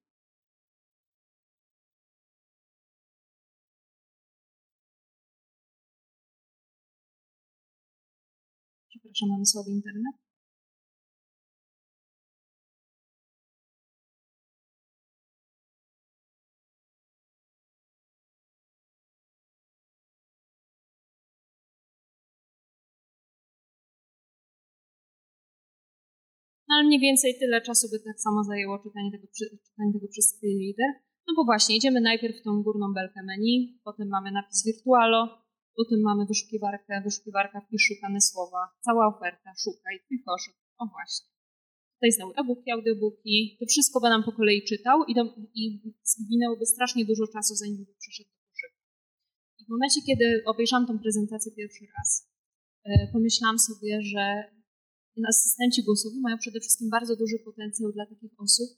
przepraszam, 8.90 9.30
mamy 9.30 9.46
słaby 9.46 9.72
internet. 9.72 10.27
No 26.68 26.76
ale 26.76 26.84
mniej 26.88 27.00
więcej 27.00 27.40
tyle 27.40 27.62
czasu 27.62 27.88
by 27.92 28.00
tak 28.00 28.20
samo 28.26 28.44
zajęło 28.44 28.80
czytanie 28.84 29.12
tego, 29.12 29.28
czytanie 29.68 29.94
tego 29.94 30.08
przez 30.14 30.26
screen 30.34 30.60
reader. 30.64 30.92
No 31.28 31.34
bo 31.38 31.44
właśnie, 31.46 31.76
idziemy 31.76 32.02
najpierw 32.02 32.36
w 32.40 32.44
tą 32.44 32.64
górną 32.64 32.94
belkę 32.94 33.20
menu, 33.24 33.80
potem 33.84 34.08
mamy 34.08 34.32
napis 34.32 34.66
Virtualo, 34.66 35.22
potem 35.76 36.00
mamy 36.02 36.26
wyszukiwarkę, 36.26 37.02
wyszukiwarka 37.06 37.62
wpisz 37.62 37.84
szukane 37.88 38.22
słowa, 38.22 38.62
cała 38.86 39.08
oferta, 39.08 39.50
szukaj, 39.64 39.96
i 40.14 40.24
koszyk. 40.24 40.56
O 40.82 40.86
właśnie. 40.96 41.28
Tutaj 41.98 42.12
znowu 42.12 42.32
e-booki, 42.42 42.72
audiobooki, 42.72 43.58
to 43.60 43.66
wszystko 43.66 44.00
by 44.02 44.10
nam 44.10 44.24
po 44.24 44.32
kolei 44.32 44.64
czytał 44.64 44.98
i, 45.10 45.14
do, 45.16 45.24
i 45.62 45.64
zginęłoby 46.04 46.66
strasznie 46.66 47.06
dużo 47.06 47.26
czasu, 47.34 47.56
zanim 47.56 47.86
by 47.86 47.94
przeszedł 48.02 48.30
do 48.30 48.40
koszyka. 48.50 48.80
I 49.60 49.66
w 49.66 49.70
momencie, 49.70 50.02
kiedy 50.08 50.26
obejrzałam 50.46 50.88
tą 50.88 51.00
prezentację 51.00 51.52
pierwszy 51.52 51.86
raz, 51.98 52.10
e, 52.86 52.90
pomyślałam 53.14 53.60
sobie, 53.60 54.02
że 54.02 54.24
asystenci 55.26 55.84
głosowi 55.84 56.20
mają 56.22 56.38
przede 56.38 56.60
wszystkim 56.60 56.90
bardzo 56.90 57.16
duży 57.16 57.40
potencjał 57.46 57.92
dla 57.92 58.06
takich 58.06 58.32
osób, 58.38 58.70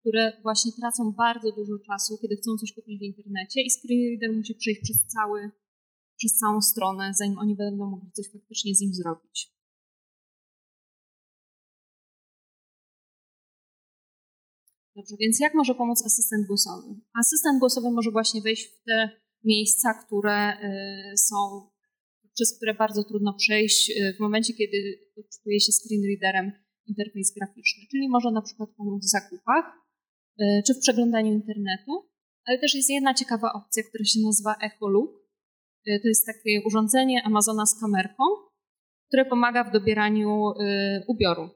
które 0.00 0.32
właśnie 0.42 0.72
tracą 0.72 1.12
bardzo 1.12 1.52
dużo 1.52 1.78
czasu, 1.86 2.18
kiedy 2.22 2.36
chcą 2.36 2.56
coś 2.56 2.72
kupić 2.72 3.00
w 3.00 3.02
internecie 3.02 3.62
i 3.62 3.70
screenreader 3.70 4.36
musi 4.36 4.54
przejść 4.54 4.80
przez, 4.82 5.06
cały, 5.06 5.50
przez 6.16 6.32
całą 6.36 6.60
stronę, 6.60 7.12
zanim 7.18 7.38
oni 7.38 7.56
będą 7.56 7.90
mogli 7.90 8.12
coś 8.12 8.32
faktycznie 8.32 8.74
z 8.74 8.80
nim 8.80 8.94
zrobić. 8.94 9.52
Dobrze, 14.96 15.16
więc 15.20 15.40
jak 15.40 15.54
może 15.54 15.74
pomóc 15.74 16.02
asystent 16.06 16.46
głosowy? 16.46 16.88
Asystent 17.20 17.60
głosowy 17.60 17.90
może 17.90 18.10
właśnie 18.10 18.42
wejść 18.42 18.66
w 18.66 18.84
te 18.84 19.10
miejsca, 19.44 19.94
które 19.94 20.52
y, 20.52 21.16
są, 21.18 21.70
przez 22.34 22.56
które 22.56 22.74
bardzo 22.74 23.04
trudno 23.04 23.34
przejść 23.34 23.90
y, 23.90 24.14
w 24.16 24.20
momencie, 24.20 24.54
kiedy 24.54 24.78
odczytuje 25.18 25.60
się 25.60 25.72
screenreaderem 25.72 26.52
interfejs 26.86 27.34
graficzny. 27.36 27.82
Czyli 27.90 28.08
może 28.08 28.30
na 28.30 28.42
przykład 28.42 28.70
pomóc 28.76 29.04
w 29.04 29.10
zakupach, 29.10 29.64
y, 30.40 30.62
czy 30.66 30.74
w 30.74 30.78
przeglądaniu 30.78 31.32
internetu, 31.32 31.92
ale 32.46 32.58
też 32.58 32.74
jest 32.74 32.90
jedna 32.90 33.14
ciekawa 33.14 33.52
opcja, 33.52 33.82
która 33.88 34.04
się 34.04 34.20
nazywa 34.24 34.54
Echolook. 34.66 35.22
To 36.02 36.08
jest 36.08 36.26
takie 36.26 36.62
urządzenie 36.66 37.22
Amazona 37.24 37.66
z 37.66 37.80
kamerką, 37.80 38.24
które 39.08 39.24
pomaga 39.24 39.64
w 39.64 39.72
dobieraniu 39.72 40.42
ubioru 41.08 41.50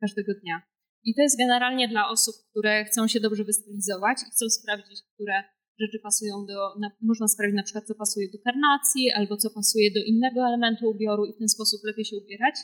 każdego 0.00 0.32
dnia. 0.42 0.62
I 1.04 1.14
to 1.14 1.22
jest 1.22 1.38
generalnie 1.38 1.88
dla 1.88 2.08
osób, 2.08 2.34
które 2.50 2.84
chcą 2.84 3.08
się 3.08 3.20
dobrze 3.20 3.44
wystylizować 3.44 4.18
i 4.22 4.30
chcą 4.30 4.48
sprawdzić, 4.50 5.02
które 5.14 5.42
rzeczy 5.80 5.98
pasują 6.02 6.46
do, 6.46 6.78
na, 6.80 6.90
można 7.02 7.28
sprawdzić 7.28 7.56
na 7.56 7.62
przykład, 7.62 7.86
co 7.86 7.94
pasuje 7.94 8.26
do 8.32 8.38
karnacji 8.44 9.10
albo 9.10 9.36
co 9.36 9.50
pasuje 9.50 9.90
do 9.90 10.00
innego 10.04 10.40
elementu 10.46 10.90
ubioru 10.90 11.24
i 11.24 11.32
w 11.32 11.38
ten 11.38 11.48
sposób 11.48 11.80
lepiej 11.84 12.04
się 12.04 12.16
ubierać. 12.16 12.54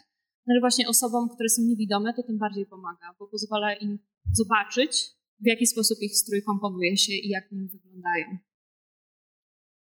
No 0.46 0.52
ale 0.52 0.60
właśnie 0.60 0.88
osobom, 0.88 1.28
które 1.34 1.48
są 1.48 1.62
niewidome, 1.62 2.14
to 2.14 2.22
tym 2.22 2.38
bardziej 2.38 2.66
pomaga, 2.66 3.14
bo 3.18 3.28
pozwala 3.28 3.74
im 3.74 3.98
zobaczyć, 4.32 4.92
w 5.40 5.46
jaki 5.46 5.66
sposób 5.66 5.98
ich 6.00 6.16
strój 6.16 6.42
komponuje 6.42 6.96
się 6.96 7.12
i 7.12 7.28
jak 7.28 7.52
nim 7.52 7.68
wyglądają. 7.68 8.26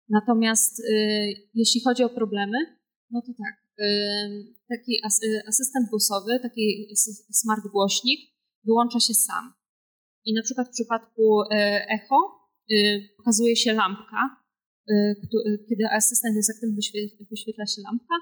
Natomiast 0.08 0.80
y, 0.80 0.84
jeśli 1.54 1.80
chodzi 1.80 2.02
o 2.04 2.08
problemy, 2.08 2.58
no 3.10 3.22
to 3.22 3.32
tak, 3.38 3.54
y, 3.80 4.54
taki 4.68 5.04
as, 5.04 5.22
y, 5.22 5.42
asystent 5.48 5.90
głosowy, 5.90 6.40
taki 6.42 6.94
smart 7.32 7.66
głośnik 7.72 8.20
wyłącza 8.64 9.00
się 9.00 9.14
sam. 9.14 9.52
I 10.24 10.34
na 10.34 10.42
przykład 10.42 10.68
w 10.68 10.70
przypadku 10.70 11.42
y, 11.42 11.46
echo 11.88 12.41
pokazuje 13.16 13.56
się 13.56 13.72
lampka, 13.72 14.22
y, 14.90 14.94
y, 15.46 15.64
kiedy 15.68 15.84
asystent 15.92 16.36
jest 16.36 16.50
aktywny, 16.50 16.76
wyświetla 17.30 17.66
się 17.66 17.82
lampka 17.82 18.14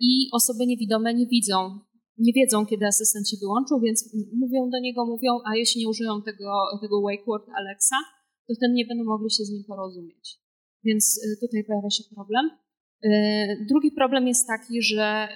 i 0.00 0.28
osoby 0.32 0.66
niewidome 0.66 1.14
nie 1.14 1.26
widzą, 1.26 1.80
nie 2.18 2.32
wiedzą, 2.32 2.66
kiedy 2.66 2.86
asystent 2.86 3.28
się 3.28 3.36
wyłączył, 3.40 3.80
więc 3.80 4.14
mówią 4.32 4.70
do 4.70 4.80
niego, 4.80 5.06
mówią, 5.06 5.30
a 5.46 5.56
jeśli 5.56 5.80
nie 5.80 5.88
użyją 5.88 6.22
tego, 6.22 6.52
tego 6.80 7.02
wake 7.02 7.24
word 7.26 7.48
Alexa, 7.58 7.96
to 8.46 8.54
wtedy 8.54 8.72
nie 8.72 8.86
będą 8.86 9.04
mogli 9.04 9.30
się 9.30 9.44
z 9.44 9.50
nim 9.50 9.64
porozumieć. 9.64 10.38
Więc 10.84 11.20
tutaj 11.40 11.64
pojawia 11.64 11.90
się 11.90 12.04
problem. 12.14 12.50
Drugi 13.68 13.92
problem 13.92 14.28
jest 14.28 14.46
taki, 14.46 14.82
że 14.82 15.28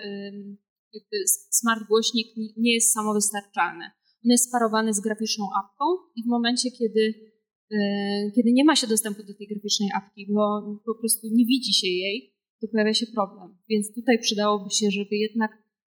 smart 1.50 1.83
głośnik 1.88 2.27
nie 2.57 2.75
jest 2.75 2.93
samowystarczalny. 2.93 3.85
On 4.25 4.31
jest 4.31 4.49
sparowany 4.49 4.95
z 4.95 5.00
graficzną 5.00 5.45
apką 5.65 5.85
i 6.17 6.23
w 6.23 6.27
momencie, 6.27 6.71
kiedy 6.71 7.15
kiedy 8.35 8.53
nie 8.53 8.65
ma 8.65 8.77
się 8.77 8.87
dostępu 8.87 9.23
do 9.23 9.35
tej 9.35 9.47
graficznej 9.47 9.89
apki, 9.97 10.27
bo 10.33 10.63
po 10.87 10.95
prostu 10.95 11.27
nie 11.33 11.47
widzi 11.47 11.73
się 11.73 11.89
jej, 11.89 12.35
to 12.61 12.69
pojawia 12.69 12.95
się 12.95 13.07
problem. 13.07 13.59
Więc 13.69 13.95
tutaj 13.95 14.19
przydałoby 14.19 14.71
się, 14.71 14.91
żeby 14.91 15.17
jednak 15.17 15.51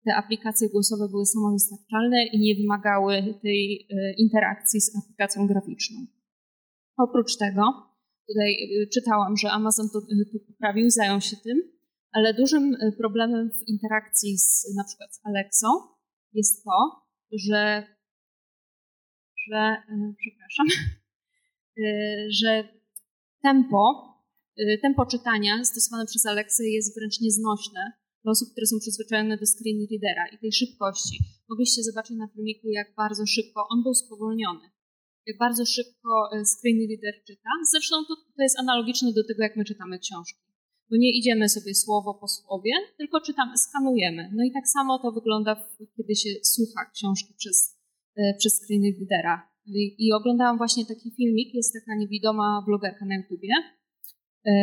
te 0.05 0.15
aplikacje 0.15 0.69
głosowe 0.69 1.09
były 1.09 1.25
samowystarczalne 1.25 2.25
i 2.25 2.39
nie 2.39 2.55
wymagały 2.55 3.39
tej 3.41 3.87
e, 3.89 4.13
interakcji 4.17 4.81
z 4.81 4.95
aplikacją 4.95 5.47
graficzną. 5.47 6.05
Oprócz 6.97 7.37
tego, 7.37 7.63
tutaj 8.27 8.53
e, 8.53 8.87
czytałam, 8.87 9.37
że 9.37 9.51
Amazon 9.51 9.89
to, 9.93 10.01
to 10.01 10.39
poprawił, 10.47 10.89
zajął 10.89 11.21
się 11.21 11.37
tym, 11.37 11.57
ale 12.11 12.33
dużym 12.33 12.75
problemem 12.97 13.51
w 13.51 13.67
interakcji 13.67 14.37
z 14.37 14.75
na 14.77 14.83
przykład 14.83 15.15
z 15.15 15.19
Alexą 15.25 15.67
jest 16.33 16.63
to, 16.63 17.03
że, 17.31 17.87
że 19.49 19.75
przepraszam, 20.17 20.67
Y, 20.67 21.02
że 22.29 22.69
tempo, 23.43 23.83
y, 24.59 24.79
tempo 24.81 25.05
czytania 25.05 25.63
stosowane 25.63 26.05
przez 26.05 26.25
Alexę 26.25 26.63
jest 26.69 26.95
wręcz 26.97 27.21
nieznośne 27.21 27.81
dla 28.23 28.31
osób, 28.31 28.51
które 28.51 28.67
są 28.67 28.75
przyzwyczajone 28.79 29.37
do 29.37 29.45
screen 29.53 29.79
readera 29.91 30.25
i 30.33 30.37
tej 30.37 30.51
szybkości. 30.51 31.15
Mogliście 31.49 31.83
zobaczyć 31.83 32.17
na 32.17 32.27
filmiku, 32.27 32.67
jak 32.69 32.87
bardzo 32.95 33.25
szybko 33.25 33.67
on 33.71 33.83
był 33.83 33.93
spowolniony. 33.93 34.65
Jak 35.27 35.37
bardzo 35.37 35.65
szybko 35.65 36.09
y, 36.33 36.45
screen 36.53 36.79
reader 36.89 37.15
czyta. 37.27 37.49
Zresztą 37.71 37.95
to, 38.07 38.15
to 38.37 38.43
jest 38.43 38.59
analogiczne 38.59 39.13
do 39.13 39.23
tego, 39.27 39.43
jak 39.43 39.55
my 39.55 39.65
czytamy 39.65 39.99
książki. 39.99 40.43
Bo 40.89 40.97
nie 40.97 41.17
idziemy 41.19 41.49
sobie 41.49 41.75
słowo 41.75 42.13
po 42.21 42.27
słowie, 42.27 42.71
tylko 42.97 43.21
czytamy, 43.21 43.57
skanujemy. 43.57 44.31
No 44.35 44.43
i 44.43 44.51
tak 44.51 44.67
samo 44.67 44.99
to 44.99 45.11
wygląda, 45.11 45.69
kiedy 45.97 46.15
się 46.15 46.29
słucha 46.43 46.81
książki 46.93 47.33
przez, 47.37 47.79
przez 48.39 48.53
screen 48.61 48.83
readera. 48.83 49.52
I, 49.65 50.13
oglądałam 50.13 50.57
właśnie 50.57 50.85
taki 50.85 51.11
filmik, 51.17 51.53
jest 51.53 51.73
taka 51.73 51.99
niewidoma 51.99 52.63
blogerka 52.65 53.05
na 53.05 53.15
YouTubie. 53.15 53.53
E, 54.45 54.53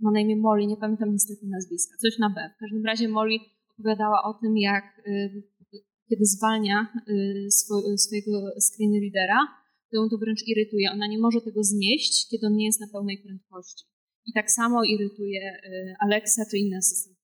ma 0.00 0.10
na 0.10 0.20
imię 0.20 0.36
Molly, 0.36 0.66
nie 0.66 0.76
pamiętam 0.76 1.12
niestety 1.12 1.46
nazwiska, 1.46 1.96
coś 1.96 2.18
na 2.18 2.30
B. 2.30 2.50
W 2.56 2.60
każdym 2.60 2.84
razie 2.86 3.08
Molly 3.08 3.38
opowiadała 3.78 4.22
o 4.22 4.34
tym, 4.34 4.56
jak 4.56 4.84
e, 5.06 5.30
kiedy 6.08 6.24
zwalnia 6.24 6.86
e, 6.96 7.50
swojego 7.50 8.30
screen 8.60 8.92
readera, 9.02 9.38
to 9.90 9.96
ją 9.96 10.08
to 10.08 10.18
wręcz 10.18 10.42
irytuje. 10.46 10.90
Ona 10.92 11.06
nie 11.06 11.18
może 11.18 11.40
tego 11.40 11.62
znieść, 11.62 12.28
kiedy 12.30 12.46
on 12.46 12.56
nie 12.56 12.66
jest 12.66 12.80
na 12.80 12.86
pełnej 12.92 13.18
prędkości. 13.18 13.84
I 14.26 14.32
tak 14.32 14.50
samo 14.50 14.84
irytuje 14.84 15.40
Alexa 16.00 16.42
czy 16.50 16.58
inny 16.58 16.76
asystent. 16.76 17.16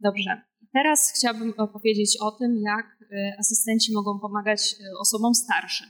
Dobrze. 0.00 0.42
Teraz 0.72 1.12
chciałabym 1.16 1.52
opowiedzieć 1.56 2.16
o 2.20 2.30
tym, 2.30 2.60
jak 2.60 2.99
asystenci 3.38 3.92
mogą 3.92 4.20
pomagać 4.20 4.60
y, 4.80 4.98
osobom 5.00 5.34
starszym. 5.34 5.88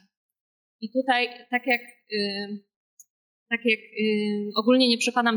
I 0.81 0.91
tutaj, 0.93 1.29
tak 1.51 1.67
jak, 1.67 1.81
y, 2.13 2.65
tak 3.51 3.61
jak 3.65 3.81
ogólnie 4.57 4.89
nie 4.89 4.99
przepadam 4.99 5.37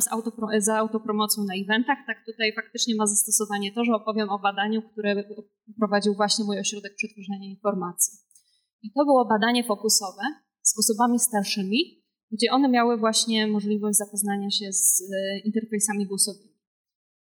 za 0.57 0.77
autopromocją 0.77 1.43
na 1.43 1.53
eventach, 1.63 1.97
tak 2.07 2.17
tutaj 2.25 2.53
faktycznie 2.53 2.95
ma 2.95 3.07
zastosowanie 3.07 3.71
to, 3.71 3.83
że 3.83 3.93
opowiem 3.93 4.29
o 4.29 4.39
badaniu, 4.39 4.81
które 4.81 5.23
prowadził 5.79 6.13
właśnie 6.15 6.45
mój 6.45 6.59
ośrodek 6.59 6.95
przetworzenia 6.95 7.49
informacji. 7.49 8.19
I 8.81 8.91
to 8.91 9.05
było 9.05 9.25
badanie 9.25 9.63
fokusowe 9.63 10.21
z 10.61 10.79
osobami 10.79 11.19
starszymi, 11.19 12.03
gdzie 12.31 12.51
one 12.51 12.69
miały 12.69 12.97
właśnie 12.97 13.47
możliwość 13.47 13.97
zapoznania 13.97 14.49
się 14.49 14.73
z 14.73 15.03
interfejsami 15.45 16.05
głosowymi. 16.05 16.52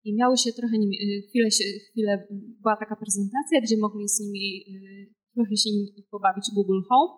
I 0.04 0.16
miały 0.16 0.38
się 0.38 0.54
trochę 0.54 0.78
nimi, 0.78 0.98
y, 1.02 1.22
chwilę, 1.30 1.52
się, 1.52 1.64
chwilę 1.92 2.28
była 2.62 2.78
taka 2.78 2.96
prezentacja, 2.96 3.62
gdzie 3.62 3.78
mogli 3.78 4.10
z 4.10 4.20
nimi 4.20 4.46
y, 4.68 5.14
trochę 5.36 5.58
się 5.58 5.70
pobawić 6.12 6.46
Google 6.56 6.82
Home. 6.90 7.14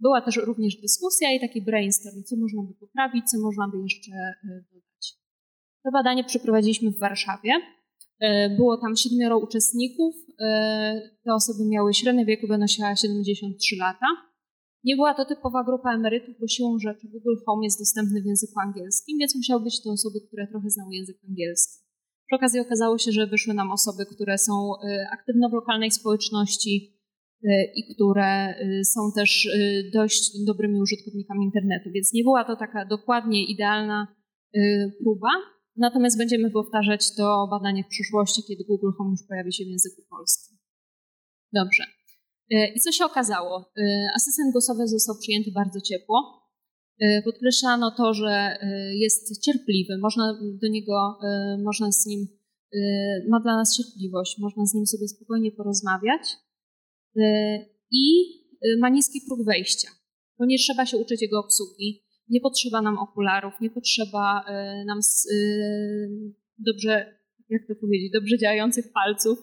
Była 0.00 0.20
też 0.20 0.36
również 0.36 0.76
dyskusja 0.76 1.34
i 1.34 1.40
taki 1.40 1.62
brainstorm, 1.62 2.22
co 2.22 2.36
można 2.36 2.62
by 2.62 2.74
poprawić, 2.74 3.24
co 3.30 3.40
można 3.40 3.68
by 3.68 3.78
jeszcze 3.82 4.12
y, 4.12 4.64
dodać. 4.72 5.04
To 5.84 5.90
badanie 5.92 6.24
przeprowadziliśmy 6.24 6.90
w 6.90 6.98
Warszawie. 6.98 7.50
Było 8.56 8.76
tam 8.76 8.96
siedmioro 8.96 9.38
uczestników. 9.38 10.14
Te 11.24 11.34
osoby 11.34 11.68
miały 11.68 11.94
średnie 11.94 12.24
wieku 12.24 12.46
wynosiła 12.46 12.96
73 12.96 13.76
lata. 13.76 14.06
Nie 14.84 14.96
była 14.96 15.14
to 15.14 15.24
typowa 15.24 15.64
grupa 15.64 15.94
emerytów, 15.94 16.34
bo 16.40 16.46
siłą 16.48 16.78
rzeczy 16.78 17.08
Google 17.08 17.36
Home 17.46 17.64
jest 17.64 17.78
dostępny 17.78 18.22
w 18.22 18.26
języku 18.26 18.60
angielskim, 18.60 19.18
więc 19.18 19.36
musiały 19.36 19.62
być 19.62 19.82
to 19.82 19.90
osoby, 19.90 20.20
które 20.26 20.46
trochę 20.46 20.70
znały 20.70 20.94
język 20.94 21.16
angielski. 21.28 21.85
Przy 22.26 22.36
okazji 22.36 22.60
okazało 22.60 22.98
się, 22.98 23.12
że 23.12 23.26
wyszły 23.26 23.54
nam 23.54 23.70
osoby, 23.70 24.06
które 24.06 24.38
są 24.38 24.52
y, 24.52 25.06
aktywne 25.12 25.48
w 25.48 25.52
lokalnej 25.52 25.90
społeczności 25.90 27.00
y, 27.44 27.48
i 27.74 27.94
które 27.94 28.54
y, 28.60 28.84
są 28.84 29.00
też 29.14 29.48
dość 29.92 30.44
dobrymi 30.46 30.80
użytkownikami 30.80 31.44
internetu, 31.44 31.90
więc 31.94 32.12
nie 32.12 32.22
była 32.22 32.44
to 32.44 32.56
taka 32.56 32.84
dokładnie 32.84 33.44
idealna 33.44 34.16
próba, 35.02 35.28
natomiast 35.76 36.18
będziemy 36.18 36.50
powtarzać 36.50 37.14
to 37.16 37.48
badanie 37.50 37.84
w 37.84 37.88
przyszłości, 37.88 38.42
kiedy 38.48 38.64
Google 38.64 38.90
Home 38.98 39.10
już 39.10 39.28
pojawi 39.28 39.52
się 39.52 39.64
w 39.64 39.68
języku 39.68 40.02
polskim. 40.10 40.58
Dobrze. 41.52 41.84
I 42.50 42.80
co 42.80 42.92
się 42.92 43.04
okazało? 43.04 43.72
Asystent 44.16 44.52
głosowy 44.52 44.88
został 44.88 45.14
przyjęty 45.20 45.50
bardzo 45.54 45.80
ciepło. 45.80 46.45
E, 47.00 47.22
podkreślano 47.22 47.90
to, 47.90 48.14
że 48.14 48.28
e, 48.30 48.96
jest 48.96 49.44
cierpliwy, 49.44 49.98
można 49.98 50.38
do 50.62 50.68
niego, 50.68 51.18
e, 51.24 51.58
można 51.64 51.92
z 51.92 52.06
nim, 52.06 52.26
ma 53.28 53.40
dla 53.40 53.56
nas 53.56 53.76
cierpliwość, 53.76 54.38
można 54.38 54.66
z 54.66 54.74
nim 54.74 54.86
sobie 54.86 55.08
spokojnie 55.08 55.52
porozmawiać 55.52 56.22
i 57.90 58.04
ma 58.80 58.88
niski 58.88 59.20
próg 59.28 59.46
wejścia, 59.46 59.88
bo 60.38 60.46
nie 60.46 60.58
trzeba 60.58 60.86
się 60.86 60.96
uczyć 60.96 61.22
jego 61.22 61.40
obsługi, 61.40 62.02
nie 62.28 62.40
potrzeba 62.40 62.82
nam 62.82 62.98
okularów, 62.98 63.54
nie 63.60 63.70
potrzeba 63.70 64.44
nam 64.86 65.00
dobrze 66.58 67.18
jak 67.48 67.62
to 67.68 67.74
powiedzieć, 67.80 68.12
dobrze 68.12 68.38
działających 68.38 68.92
palców, 68.92 69.38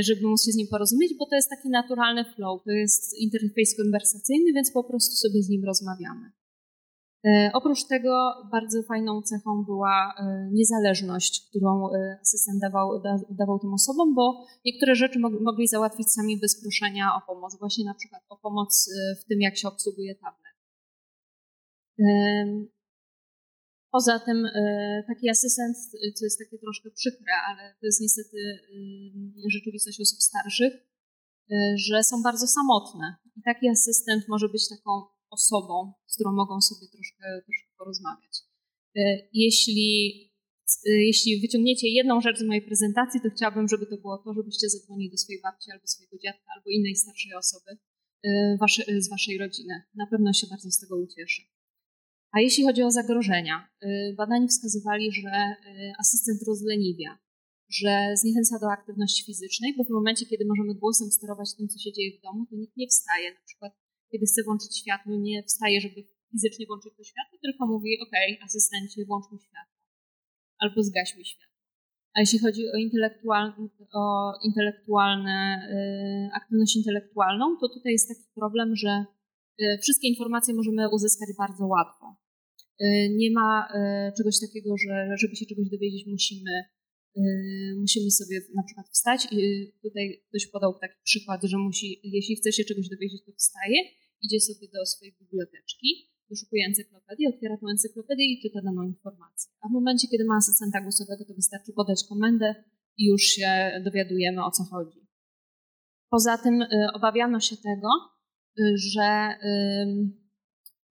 żeby 0.00 0.26
móc 0.26 0.44
się 0.44 0.52
z 0.52 0.56
nim 0.56 0.68
porozumieć, 0.70 1.12
bo 1.18 1.26
to 1.26 1.36
jest 1.36 1.50
taki 1.50 1.68
naturalny 1.68 2.24
flow, 2.24 2.62
to 2.64 2.70
jest 2.70 3.18
interfejs 3.20 3.76
konwersacyjny, 3.76 4.52
więc 4.52 4.72
po 4.72 4.84
prostu 4.84 5.14
sobie 5.14 5.42
z 5.42 5.48
nim 5.48 5.64
rozmawiamy. 5.64 6.43
E, 7.26 7.50
oprócz 7.52 7.84
tego 7.84 8.34
bardzo 8.50 8.82
fajną 8.82 9.22
cechą 9.22 9.64
była 9.64 10.14
e, 10.18 10.48
niezależność, 10.52 11.48
którą 11.48 11.88
e, 11.88 12.18
asystent 12.22 12.60
dawał, 12.60 13.02
dawał 13.30 13.58
tym 13.58 13.74
osobom, 13.74 14.14
bo 14.14 14.46
niektóre 14.64 14.94
rzeczy 14.94 15.18
mogli 15.18 15.66
załatwić 15.66 16.12
sami 16.12 16.40
bez 16.40 16.60
proszenia 16.62 17.06
o 17.16 17.26
pomoc, 17.26 17.58
właśnie 17.58 17.84
na 17.84 17.94
przykład 17.94 18.22
o 18.28 18.36
pomoc 18.36 18.90
w 19.22 19.24
tym, 19.28 19.40
jak 19.40 19.56
się 19.56 19.68
obsługuje 19.68 20.14
tablet. 20.14 20.54
Poza 23.90 24.18
tym 24.18 24.46
taki 25.06 25.30
asystent, 25.30 25.76
co 26.14 26.24
jest 26.24 26.38
takie 26.38 26.58
troszkę 26.58 26.90
przykre, 26.90 27.32
ale 27.48 27.74
to 27.80 27.86
jest 27.86 28.00
niestety 28.00 28.36
rzeczywistość 29.52 30.00
osób 30.00 30.22
starszych, 30.22 30.72
że 31.76 32.02
są 32.02 32.22
bardzo 32.22 32.46
samotne. 32.46 33.16
I 33.36 33.42
taki 33.42 33.68
asystent 33.68 34.24
może 34.28 34.48
być 34.48 34.68
taką 34.68 35.13
osobą, 35.38 35.92
z 36.06 36.14
którą 36.14 36.30
mogą 36.32 36.54
sobie 36.60 36.86
troszkę, 36.94 37.24
troszkę 37.46 37.68
porozmawiać. 37.78 38.34
E, 38.96 39.00
jeśli, 39.32 39.90
e, 40.86 40.90
jeśli 41.10 41.40
wyciągniecie 41.40 41.88
jedną 41.88 42.20
rzecz 42.20 42.38
z 42.38 42.46
mojej 42.48 42.62
prezentacji, 42.62 43.20
to 43.20 43.28
chciałabym, 43.34 43.68
żeby 43.68 43.86
to 43.86 43.96
było 43.96 44.18
to, 44.18 44.34
żebyście 44.34 44.68
zadzwonili 44.68 45.10
do 45.10 45.18
swojej 45.18 45.42
babci 45.42 45.70
albo 45.72 45.86
swojego 45.86 46.16
dziadka, 46.24 46.48
albo 46.56 46.70
innej 46.70 46.96
starszej 46.96 47.34
osoby 47.34 47.70
e, 48.24 49.00
z 49.04 49.08
waszej 49.10 49.38
rodziny. 49.38 49.74
Na 49.94 50.06
pewno 50.10 50.32
się 50.32 50.46
bardzo 50.46 50.70
z 50.70 50.78
tego 50.80 50.96
ucieszy. 50.96 51.42
A 52.32 52.40
jeśli 52.40 52.64
chodzi 52.64 52.82
o 52.82 52.90
zagrożenia, 52.90 53.68
badani 54.16 54.48
wskazywali, 54.48 55.12
że 55.12 55.30
asystent 55.98 56.40
rozleniwia, 56.48 57.18
że 57.68 58.14
zniechęca 58.20 58.58
do 58.58 58.70
aktywności 58.70 59.24
fizycznej, 59.24 59.74
bo 59.76 59.84
w 59.84 59.90
momencie, 59.90 60.26
kiedy 60.26 60.44
możemy 60.46 60.74
głosem 60.74 61.10
sterować 61.10 61.48
tym, 61.56 61.68
co 61.68 61.78
się 61.78 61.92
dzieje 61.92 62.18
w 62.18 62.22
domu, 62.22 62.46
to 62.50 62.56
nikt 62.56 62.76
nie 62.76 62.86
wstaje. 62.88 63.30
Na 63.30 63.40
przykład 63.46 63.72
kiedy 64.14 64.26
chce 64.26 64.42
włączyć 64.42 64.72
światło, 64.80 65.12
nie 65.28 65.42
wstaje, 65.42 65.80
żeby 65.80 66.00
fizycznie 66.32 66.66
włączyć 66.66 66.92
to 66.96 67.04
światło, 67.04 67.38
tylko 67.42 67.66
mówi, 67.66 67.90
ok, 68.04 68.14
asystencie, 68.46 69.04
włącz 69.04 69.26
mi 69.32 69.38
światło. 69.46 69.78
Albo 70.58 70.82
zgaś 70.82 71.16
mi 71.18 71.24
światło. 71.24 71.54
A 72.14 72.20
jeśli 72.20 72.38
chodzi 72.38 72.62
o, 72.74 72.76
intelektual, 72.76 73.52
o 74.02 74.04
intelektualne, 74.44 75.36
y, 75.70 76.36
aktywność 76.38 76.76
intelektualną, 76.76 77.44
to 77.60 77.68
tutaj 77.68 77.92
jest 77.92 78.08
taki 78.08 78.26
problem, 78.34 78.76
że 78.76 79.04
y, 79.60 79.78
wszystkie 79.82 80.08
informacje 80.08 80.54
możemy 80.54 80.82
uzyskać 80.96 81.28
bardzo 81.38 81.66
łatwo. 81.66 82.06
Y, 82.80 82.86
nie 83.20 83.30
ma 83.30 83.68
czegoś 84.16 84.40
takiego, 84.40 84.70
że 84.76 85.08
żeby 85.20 85.36
się 85.36 85.46
czegoś 85.46 85.68
dowiedzieć, 85.70 86.06
musimy 86.06 86.52
musimy 87.80 88.10
sobie 88.10 88.40
na 88.54 88.62
przykład 88.62 88.86
wstać 88.88 89.26
i 89.32 89.72
tutaj 89.82 90.22
ktoś 90.28 90.46
podał 90.46 90.78
taki 90.78 90.94
przykład, 91.04 91.40
że 91.44 91.58
musi, 91.58 92.00
jeśli 92.04 92.36
chce 92.36 92.52
się 92.52 92.64
czegoś 92.64 92.88
dowiedzieć, 92.88 93.24
to 93.26 93.32
wstaje, 93.32 93.78
idzie 94.24 94.40
sobie 94.40 94.66
do 94.74 94.86
swojej 94.86 95.14
biblioteczki, 95.20 95.88
wyszukuje 96.30 96.66
encyklopedię, 96.66 97.28
otwiera 97.28 97.56
tę 97.56 97.66
encyklopedię 97.70 98.24
i 98.32 98.40
czyta 98.42 98.60
daną 98.68 98.82
informację. 98.82 99.52
A 99.62 99.68
w 99.68 99.72
momencie, 99.72 100.08
kiedy 100.08 100.24
ma 100.24 100.36
asystenta 100.36 100.80
głosowego, 100.80 101.24
to 101.24 101.34
wystarczy 101.34 101.72
podać 101.72 102.04
komendę 102.08 102.54
i 102.98 103.06
już 103.10 103.22
się 103.22 103.50
dowiadujemy, 103.84 104.44
o 104.44 104.50
co 104.50 104.64
chodzi. 104.64 105.00
Poza 106.10 106.38
tym 106.38 106.62
y, 106.62 106.68
obawiano 106.94 107.40
się 107.40 107.56
tego, 107.56 107.88
y, 108.58 108.62
że 108.76 109.38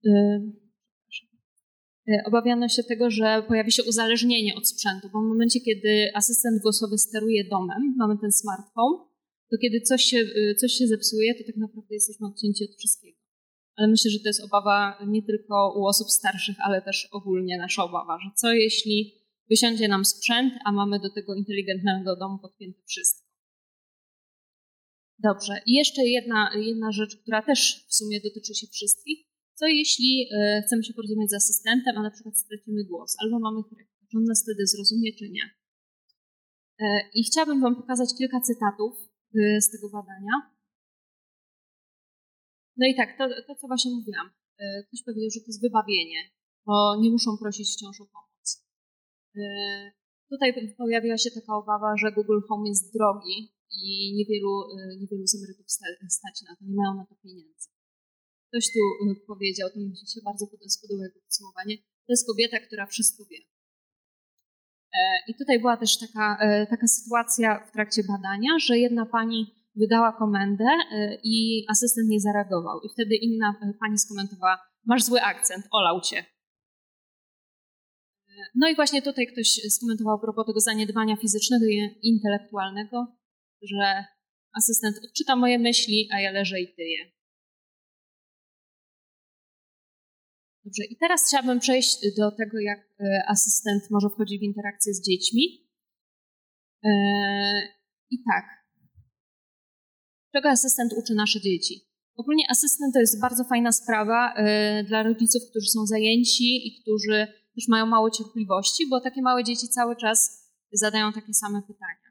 y, 0.08 0.52
obawiano 2.26 2.68
się 2.68 2.82
tego, 2.82 3.10
że 3.10 3.42
pojawi 3.48 3.72
się 3.72 3.84
uzależnienie 3.84 4.54
od 4.54 4.68
sprzętu, 4.68 5.08
bo 5.12 5.20
w 5.20 5.24
momencie, 5.24 5.60
kiedy 5.60 6.10
asystent 6.14 6.62
głosowy 6.62 6.98
steruje 6.98 7.44
domem, 7.50 7.94
mamy 7.96 8.18
ten 8.20 8.32
smartphone, 8.32 8.96
to 9.50 9.56
kiedy 9.62 9.80
coś 9.80 10.04
się, 10.04 10.24
coś 10.60 10.72
się 10.72 10.86
zepsuje, 10.86 11.34
to 11.34 11.44
tak 11.46 11.56
naprawdę 11.56 11.94
jesteśmy 11.94 12.26
odcięci 12.26 12.64
od 12.64 12.76
wszystkiego. 12.78 13.23
Ale 13.76 13.88
myślę, 13.88 14.10
że 14.10 14.18
to 14.18 14.28
jest 14.28 14.44
obawa 14.44 14.98
nie 15.06 15.22
tylko 15.22 15.74
u 15.76 15.86
osób 15.86 16.10
starszych, 16.10 16.56
ale 16.66 16.82
też 16.82 17.08
ogólnie 17.12 17.58
nasza 17.58 17.84
obawa, 17.84 18.18
że 18.24 18.30
co 18.36 18.52
jeśli 18.52 19.24
wysiądzie 19.50 19.88
nam 19.88 20.04
sprzęt, 20.04 20.54
a 20.64 20.72
mamy 20.72 21.00
do 21.00 21.10
tego 21.10 21.34
inteligentnego 21.34 22.16
domu 22.16 22.38
podpięte 22.38 22.80
wszystko. 22.88 23.24
Dobrze. 25.18 25.54
I 25.66 25.72
jeszcze 25.72 26.02
jedna, 26.04 26.50
jedna 26.56 26.92
rzecz, 26.92 27.16
która 27.16 27.42
też 27.42 27.86
w 27.88 27.94
sumie 27.94 28.20
dotyczy 28.20 28.54
się 28.54 28.66
wszystkich, 28.66 29.18
co 29.54 29.66
jeśli 29.66 30.28
e, 30.32 30.62
chcemy 30.66 30.84
się 30.84 30.94
porozumieć 30.94 31.30
z 31.30 31.34
asystentem, 31.34 31.98
a 31.98 32.02
na 32.02 32.10
przykład 32.10 32.38
stracimy 32.38 32.84
głos, 32.84 33.16
albo 33.22 33.38
mamy 33.38 33.60
kryk? 33.68 33.88
Czy 34.10 34.16
on 34.18 34.24
nas 34.24 34.42
wtedy 34.42 34.66
zrozumie, 34.66 35.12
czy 35.18 35.28
nie? 35.30 35.44
E, 36.80 36.84
I 37.14 37.24
chciałabym 37.24 37.60
Wam 37.60 37.76
pokazać 37.76 38.08
kilka 38.18 38.40
cytatów 38.40 38.92
e, 39.34 39.60
z 39.60 39.70
tego 39.70 39.90
badania. 39.90 40.53
No 42.76 42.86
i 42.90 42.94
tak, 42.96 43.18
to, 43.18 43.24
to 43.46 43.54
co 43.54 43.66
właśnie 43.66 43.90
mówiłam. 43.90 44.30
Ktoś 44.86 45.00
powiedział, 45.06 45.30
że 45.34 45.40
to 45.40 45.46
jest 45.46 45.62
wybawienie, 45.62 46.20
bo 46.66 46.96
nie 47.02 47.10
muszą 47.10 47.30
prosić 47.42 47.68
wciąż 47.74 48.00
o 48.00 48.06
pomoc. 48.06 48.46
Tutaj 50.30 50.74
pojawiła 50.76 51.18
się 51.18 51.30
taka 51.30 51.52
obawa, 51.56 51.96
że 52.00 52.12
Google 52.12 52.40
Home 52.48 52.68
jest 52.68 52.92
drogi 52.94 53.36
i 53.70 54.14
niewielu, 54.16 54.52
niewielu 55.00 55.26
z 55.26 55.34
emerytów 55.38 55.66
stać 56.08 56.42
na 56.48 56.56
to, 56.56 56.64
nie 56.64 56.76
mają 56.76 56.94
na 56.94 57.06
to 57.06 57.14
pieniędzy. 57.22 57.68
Ktoś 58.48 58.64
tu 58.72 58.80
powiedział, 59.26 59.68
to 59.70 59.80
mi 59.80 59.96
się 59.96 60.20
bardzo 60.24 60.46
spodobało 60.68 61.04
jego 61.04 61.20
podsumowanie, 61.20 61.76
to 61.78 62.10
jest 62.12 62.26
kobieta, 62.26 62.58
która 62.58 62.86
wszystko 62.86 63.24
wie. 63.30 63.38
E, 64.94 64.98
I 65.28 65.34
tutaj 65.34 65.60
była 65.60 65.76
też 65.76 65.98
taka, 65.98 66.38
e, 66.40 66.66
taka 66.66 66.86
sytuacja 66.86 67.66
w 67.66 67.72
trakcie 67.72 68.02
badania, 68.04 68.50
że 68.58 68.78
jedna 68.78 69.06
pani 69.06 69.54
wydała 69.76 70.12
komendę 70.12 70.64
e, 70.64 71.18
i 71.22 71.64
asystent 71.68 72.08
nie 72.08 72.20
zareagował. 72.20 72.80
I 72.80 72.88
wtedy 72.92 73.14
inna 73.14 73.54
pani 73.80 73.98
skomentowała, 73.98 74.58
masz 74.86 75.04
zły 75.04 75.22
akcent, 75.22 75.64
olał 75.70 76.00
cię. 76.00 76.24
No 78.54 78.68
i 78.68 78.74
właśnie 78.74 79.02
tutaj 79.02 79.26
ktoś 79.26 79.48
skomentował 79.70 80.14
a 80.14 80.20
propos 80.20 80.46
tego 80.46 80.60
zaniedbania 80.60 81.16
fizycznego 81.16 81.66
i 81.66 81.98
intelektualnego, 82.02 83.06
że 83.62 84.04
asystent 84.52 84.96
odczyta 85.04 85.36
moje 85.36 85.58
myśli, 85.58 86.08
a 86.12 86.20
ja 86.20 86.30
leżę 86.30 86.60
i 86.60 86.74
tyję. 86.74 87.14
Dobrze, 90.64 90.84
i 90.90 90.96
teraz 90.96 91.26
chciałabym 91.28 91.60
przejść 91.60 92.16
do 92.18 92.30
tego, 92.30 92.60
jak 92.60 92.78
e, 93.00 93.22
asystent 93.28 93.90
może 93.90 94.08
wchodzić 94.10 94.40
w 94.40 94.42
interakcję 94.42 94.94
z 94.94 95.08
dziećmi. 95.08 95.68
E, 96.84 96.90
I 98.10 98.16
tak. 98.32 98.63
Czego 100.34 100.48
asystent 100.48 100.92
uczy 100.92 101.14
nasze 101.14 101.40
dzieci? 101.40 101.80
Ogólnie 102.16 102.44
asystent 102.50 102.94
to 102.94 103.00
jest 103.00 103.20
bardzo 103.20 103.44
fajna 103.44 103.72
sprawa 103.72 104.34
e, 104.34 104.84
dla 104.84 105.02
rodziców, 105.02 105.42
którzy 105.50 105.66
są 105.66 105.86
zajęci 105.86 106.68
i 106.68 106.80
którzy 106.82 107.26
też 107.54 107.68
mają 107.68 107.86
mało 107.86 108.10
cierpliwości, 108.10 108.86
bo 108.90 109.00
takie 109.00 109.22
małe 109.22 109.44
dzieci 109.44 109.68
cały 109.68 109.96
czas 109.96 110.18
zadają 110.72 111.12
takie 111.12 111.34
same 111.34 111.62
pytania. 111.62 112.08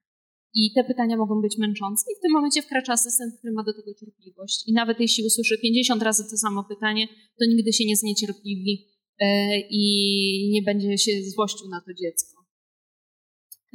I 0.53 0.73
te 0.75 0.83
pytania 0.83 1.17
mogą 1.17 1.41
być 1.41 1.57
męczące, 1.57 2.03
i 2.11 2.15
w 2.19 2.21
tym 2.21 2.31
momencie 2.31 2.61
wkracza 2.61 2.93
asystent, 2.93 3.37
który 3.37 3.53
ma 3.53 3.63
do 3.63 3.73
tego 3.73 3.93
cierpliwość. 3.99 4.67
I 4.67 4.73
nawet 4.73 4.99
jeśli 4.99 5.25
usłyszy 5.25 5.57
50 5.61 6.03
razy 6.03 6.23
to 6.31 6.37
samo 6.37 6.63
pytanie, 6.63 7.07
to 7.07 7.45
nigdy 7.47 7.73
się 7.73 7.85
nie 7.85 7.95
zniecierpliwi 7.95 8.87
e, 9.19 9.59
i 9.69 10.49
nie 10.53 10.61
będzie 10.61 10.97
się 10.97 11.11
złościł 11.35 11.69
na 11.69 11.81
to 11.81 11.93
dziecko. 11.93 12.43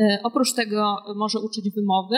E, 0.01 0.21
oprócz 0.23 0.55
tego 0.55 0.97
może 1.17 1.39
uczyć 1.41 1.71
wymowy, 1.75 2.17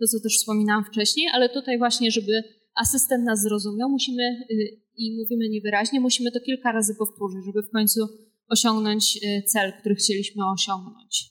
to 0.00 0.06
co 0.06 0.20
też 0.20 0.36
wspominałam 0.36 0.84
wcześniej, 0.84 1.26
ale 1.32 1.48
tutaj 1.48 1.78
właśnie, 1.78 2.10
żeby 2.10 2.42
asystent 2.74 3.24
nas 3.24 3.42
zrozumiał, 3.42 3.88
musimy, 3.90 4.22
e, 4.22 4.54
i 4.96 5.16
mówimy 5.16 5.48
niewyraźnie, 5.48 6.00
musimy 6.00 6.32
to 6.32 6.40
kilka 6.40 6.72
razy 6.72 6.94
powtórzyć, 6.94 7.44
żeby 7.44 7.62
w 7.62 7.70
końcu 7.70 8.00
osiągnąć 8.48 9.18
cel, 9.46 9.72
który 9.80 9.94
chcieliśmy 9.94 10.42
osiągnąć. 10.52 11.30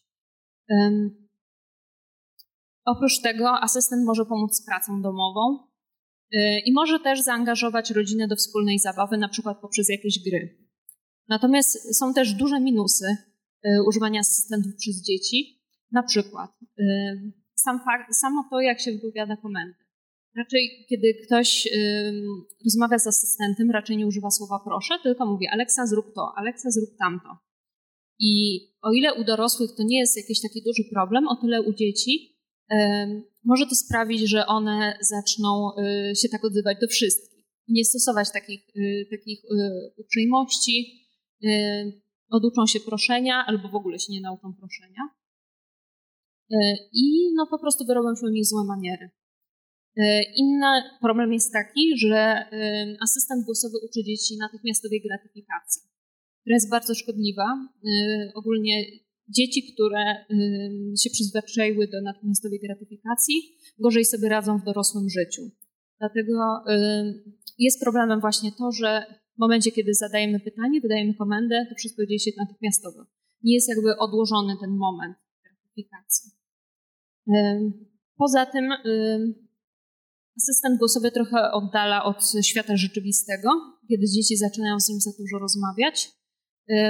Oprócz 2.85 3.21
tego 3.21 3.61
asystent 3.61 4.05
może 4.05 4.25
pomóc 4.25 4.55
z 4.55 4.65
pracą 4.65 5.01
domową 5.01 5.57
y, 6.33 6.37
i 6.65 6.73
może 6.73 6.99
też 6.99 7.21
zaangażować 7.21 7.91
rodzinę 7.91 8.27
do 8.27 8.35
wspólnej 8.35 8.79
zabawy, 8.79 9.17
na 9.17 9.29
przykład 9.29 9.61
poprzez 9.61 9.89
jakieś 9.89 10.19
gry. 10.29 10.67
Natomiast 11.27 11.97
są 11.97 12.13
też 12.13 12.33
duże 12.33 12.59
minusy 12.59 13.05
y, 13.05 13.69
używania 13.87 14.19
asystentów 14.19 14.75
przez 14.75 15.03
dzieci, 15.03 15.61
na 15.91 16.03
przykład 16.03 16.51
y, 16.79 17.31
sam 17.63 17.79
fakt, 17.85 18.15
samo 18.15 18.47
to, 18.49 18.59
jak 18.61 18.79
się 18.81 18.91
wypowiada 18.91 19.37
komendy. 19.37 19.79
Raczej, 20.37 20.85
kiedy 20.89 21.13
ktoś 21.25 21.67
rozmawia 22.65 22.99
z 22.99 23.07
asystentem, 23.07 23.71
raczej 23.71 23.97
nie 23.97 24.07
używa 24.07 24.31
słowa 24.31 24.59
proszę, 24.63 24.93
tylko 25.03 25.25
mówi 25.25 25.47
Aleksa 25.47 25.87
zrób 25.87 26.05
to, 26.15 26.31
Aleksa 26.35 26.69
zrób 26.71 26.89
tamto. 26.99 27.29
I 28.19 28.59
o 28.81 28.91
ile 28.91 29.13
u 29.13 29.23
dorosłych 29.23 29.69
to 29.77 29.83
nie 29.83 29.99
jest 29.99 30.17
jakiś 30.17 30.41
taki 30.41 30.61
duży 30.63 30.83
problem, 30.93 31.27
o 31.27 31.35
tyle 31.35 31.61
u 31.61 31.73
dzieci 31.73 32.39
może 33.43 33.65
to 33.65 33.75
sprawić, 33.75 34.29
że 34.29 34.45
one 34.45 34.97
zaczną 35.01 35.71
y, 36.11 36.15
się 36.15 36.29
tak 36.29 36.45
odzywać 36.45 36.77
do 36.81 36.87
wszystkich. 36.87 37.45
Nie 37.67 37.85
stosować 37.85 38.31
takich, 38.31 38.61
y, 38.75 39.07
takich 39.11 39.39
y, 39.45 39.93
uprzejmości, 39.97 41.05
oduczą 42.29 42.67
się 42.67 42.79
proszenia 42.79 43.45
albo 43.47 43.69
w 43.69 43.75
ogóle 43.75 43.99
się 43.99 44.13
nie 44.13 44.21
nauczą 44.21 44.53
proszenia. 44.53 45.01
I 46.93 47.33
no 47.35 47.47
po 47.47 47.59
prostu 47.59 47.85
wyrobią 47.85 48.15
się 48.15 48.25
u 48.25 48.29
nich 48.29 48.45
złe 48.45 48.63
maniery. 48.63 49.09
Inny 50.35 50.83
problem 51.01 51.33
jest 51.33 51.53
taki, 51.53 51.97
że 51.97 52.45
asystent 53.01 53.45
głosowy 53.45 53.77
uczy 53.85 54.03
dzieci 54.03 54.37
natychmiastowej 54.37 55.01
gratyfikacji, 55.01 55.81
która 56.41 56.53
jest 56.53 56.69
bardzo 56.69 56.95
szkodliwa. 56.95 57.47
Ogólnie 58.35 58.85
dzieci, 59.27 59.73
które 59.73 60.25
się 61.03 61.09
przyzwyczaiły 61.09 61.87
do 61.87 62.01
natychmiastowej 62.01 62.59
gratyfikacji, 62.59 63.35
gorzej 63.79 64.05
sobie 64.05 64.29
radzą 64.29 64.57
w 64.57 64.65
dorosłym 64.65 65.09
życiu. 65.09 65.41
Dlatego 65.99 66.63
jest 67.57 67.81
problemem 67.81 68.19
właśnie 68.19 68.51
to, 68.51 68.71
że 68.71 69.05
w 69.35 69.39
momencie, 69.39 69.71
kiedy 69.71 69.93
zadajemy 69.93 70.39
pytanie, 70.39 70.81
wydajemy 70.81 71.13
komendę, 71.13 71.65
to 71.69 71.75
wszystko 71.75 72.05
dzieje 72.05 72.19
się 72.19 72.31
natychmiastowo. 72.37 73.05
Nie 73.43 73.53
jest 73.53 73.69
jakby 73.69 73.97
odłożony 73.97 74.55
ten 74.61 74.69
moment 74.69 75.17
gratyfikacji. 75.43 76.31
Poza 78.17 78.45
tym 78.45 78.71
asystent 80.37 80.79
głosowy 80.79 81.11
trochę 81.11 81.51
oddala 81.51 82.03
od 82.03 82.23
świata 82.43 82.77
rzeczywistego, 82.77 83.49
kiedy 83.89 84.05
dzieci 84.07 84.37
zaczynają 84.37 84.79
z 84.79 84.89
nim 84.89 84.99
za 84.99 85.11
dużo 85.19 85.39
rozmawiać. 85.39 86.11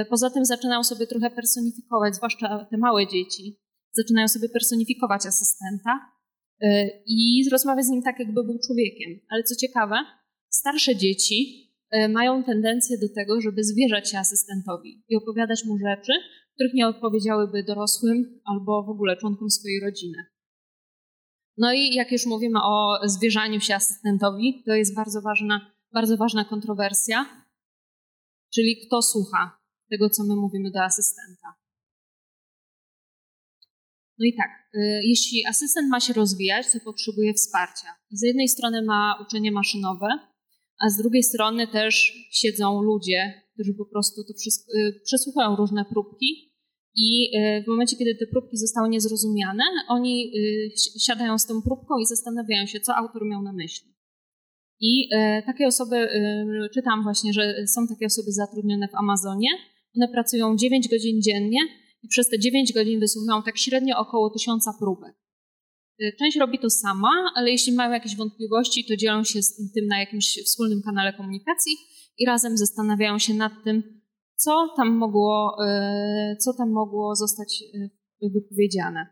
Poza 0.08 0.30
tym 0.30 0.44
zaczynają 0.44 0.84
sobie 0.84 1.06
trochę 1.06 1.30
personifikować, 1.30 2.14
zwłaszcza 2.14 2.66
te 2.70 2.76
małe 2.78 3.06
dzieci, 3.06 3.60
zaczynają 3.92 4.28
sobie 4.28 4.48
personifikować 4.48 5.26
asystenta 5.26 5.90
i 7.06 7.48
rozmawiać 7.52 7.84
z 7.84 7.88
nim 7.88 8.02
tak, 8.02 8.18
jakby 8.18 8.44
był 8.44 8.58
człowiekiem. 8.66 9.20
Ale 9.30 9.42
co 9.42 9.54
ciekawe, 9.56 9.96
starsze 10.48 10.96
dzieci 10.96 11.70
mają 12.08 12.44
tendencję 12.44 12.98
do 12.98 13.08
tego, 13.14 13.40
żeby 13.40 13.64
zwierzać 13.64 14.10
się 14.10 14.18
asystentowi 14.18 15.04
i 15.08 15.16
opowiadać 15.16 15.64
mu 15.64 15.78
rzeczy, 15.78 16.12
których 16.60 16.74
nie 16.74 16.88
odpowiedziałyby 16.88 17.62
dorosłym 17.62 18.40
albo 18.44 18.82
w 18.82 18.88
ogóle 18.88 19.16
członkom 19.16 19.50
swojej 19.50 19.80
rodziny. 19.80 20.18
No 21.56 21.72
i 21.72 21.94
jak 21.94 22.12
już 22.12 22.26
mówimy 22.26 22.58
o 22.62 22.98
zwierzaniu 23.04 23.60
się 23.60 23.74
asystentowi, 23.74 24.62
to 24.66 24.74
jest 24.74 24.94
bardzo 24.94 25.22
ważna, 25.22 25.72
bardzo 25.92 26.16
ważna 26.16 26.44
kontrowersja, 26.44 27.46
czyli 28.54 28.76
kto 28.86 29.02
słucha 29.02 29.58
tego, 29.90 30.10
co 30.10 30.24
my 30.24 30.36
mówimy 30.36 30.70
do 30.70 30.82
asystenta. 30.82 31.48
No 34.18 34.26
i 34.26 34.34
tak, 34.36 34.50
y, 34.74 34.78
jeśli 35.04 35.46
asystent 35.46 35.88
ma 35.90 36.00
się 36.00 36.12
rozwijać, 36.12 36.72
to 36.72 36.78
potrzebuje 36.84 37.34
wsparcia. 37.34 37.88
Z 38.10 38.22
jednej 38.22 38.48
strony 38.48 38.82
ma 38.82 39.26
uczenie 39.26 39.52
maszynowe, 39.52 40.08
a 40.80 40.90
z 40.90 40.96
drugiej 40.96 41.22
strony 41.22 41.66
też 41.66 42.12
siedzą 42.30 42.82
ludzie, 42.82 43.42
którzy 43.54 43.74
po 43.74 43.84
prostu 43.84 44.24
to 44.24 44.32
y, 44.76 45.00
przesłuchają 45.04 45.56
różne 45.56 45.84
próbki 45.84 46.49
i 46.96 47.36
y, 47.36 47.62
w 47.64 47.66
momencie, 47.66 47.96
kiedy 47.96 48.14
te 48.14 48.26
próbki 48.26 48.56
zostały 48.56 48.88
niezrozumiane, 48.88 49.64
oni 49.88 50.32
siadają 51.00 51.38
z 51.38 51.46
tą 51.46 51.62
próbką 51.62 51.98
i 51.98 52.06
zastanawiają 52.06 52.66
się, 52.66 52.80
co 52.80 52.96
autor 52.96 53.26
miał 53.26 53.42
na 53.42 53.52
myśli. 53.52 53.90
I 54.80 55.08
takie 55.46 55.66
osoby, 55.66 56.08
czytam 56.74 57.02
właśnie, 57.02 57.32
że 57.32 57.66
są 57.66 57.86
takie 57.86 58.06
osoby 58.06 58.32
zatrudnione 58.32 58.88
w 58.88 58.94
Amazonie. 58.94 59.48
One 59.96 60.08
pracują 60.08 60.56
9 60.56 60.88
godzin 60.88 61.22
dziennie 61.22 61.58
i 62.02 62.08
przez 62.08 62.28
te 62.28 62.38
9 62.38 62.72
godzin 62.72 63.00
wysłuchują 63.00 63.42
tak 63.42 63.58
średnio 63.58 63.98
około 63.98 64.30
tysiąca 64.30 64.70
próbek. 64.78 65.14
Część 66.18 66.36
robi 66.36 66.58
to 66.58 66.70
sama, 66.70 67.32
ale 67.34 67.50
jeśli 67.50 67.72
mają 67.72 67.92
jakieś 67.92 68.16
wątpliwości, 68.16 68.84
to 68.84 68.96
dzielą 68.96 69.24
się 69.24 69.42
z 69.42 69.72
tym 69.72 69.86
na 69.86 70.00
jakimś 70.00 70.38
wspólnym 70.44 70.82
kanale 70.82 71.12
komunikacji 71.12 71.72
i 72.18 72.26
razem 72.26 72.56
zastanawiają 72.56 73.18
się 73.18 73.34
nad 73.34 73.52
tym, 73.64 73.99
co 74.42 74.74
tam 74.76 74.88
mogło, 74.96 75.56
y, 75.64 76.36
co 76.36 76.54
tam 76.54 76.70
mogło 76.70 77.16
zostać 77.16 77.64
wypowiedziane. 78.34 79.06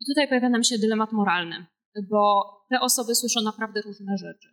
I 0.00 0.04
tutaj 0.06 0.28
pojawia 0.28 0.48
nam 0.48 0.64
się 0.64 0.78
dylemat 0.78 1.12
moralny, 1.12 1.66
bo 2.10 2.22
te 2.70 2.80
osoby 2.80 3.14
słyszą 3.14 3.40
naprawdę 3.40 3.82
różne 3.82 4.16
rzeczy. 4.18 4.48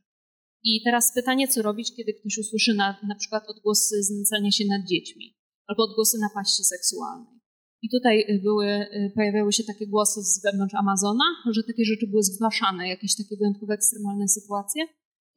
I 0.63 0.81
teraz 0.83 1.13
pytanie, 1.13 1.47
co 1.47 1.61
robić, 1.61 1.95
kiedy 1.95 2.13
ktoś 2.13 2.37
usłyszy 2.37 2.73
na, 2.73 2.99
na 3.07 3.15
przykład 3.15 3.43
odgłosy 3.47 4.03
znęcania 4.03 4.51
się 4.51 4.63
nad 4.65 4.81
dziećmi 4.87 5.37
albo 5.67 5.83
odgłosy 5.83 6.17
napaści 6.19 6.63
seksualnej. 6.63 7.41
I 7.81 7.89
tutaj 7.89 8.19
y, 8.19 8.39
były, 8.43 8.67
pojawiały 9.15 9.53
się 9.53 9.63
takie 9.63 9.87
głosy 9.87 10.21
z 10.21 10.43
wewnątrz 10.43 10.75
Amazona, 10.75 11.25
że 11.51 11.63
takie 11.63 11.85
rzeczy 11.85 12.07
były 12.07 12.23
zgłaszane, 12.23 12.87
jakieś 12.87 13.15
takie 13.15 13.37
wyjątkowe, 13.37 13.73
ekstremalne 13.73 14.27
sytuacje. 14.27 14.83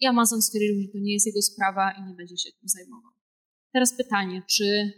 I 0.01 0.07
Amazon 0.07 0.43
stwierdził, 0.43 0.83
że 0.83 0.89
to 0.93 0.99
nie 0.99 1.13
jest 1.13 1.27
jego 1.27 1.43
sprawa 1.43 1.93
i 1.99 2.09
nie 2.09 2.15
będzie 2.15 2.37
się 2.37 2.51
tym 2.61 2.69
zajmował. 2.69 3.14
Teraz 3.75 3.97
pytanie, 3.97 4.43
czy 4.51 4.93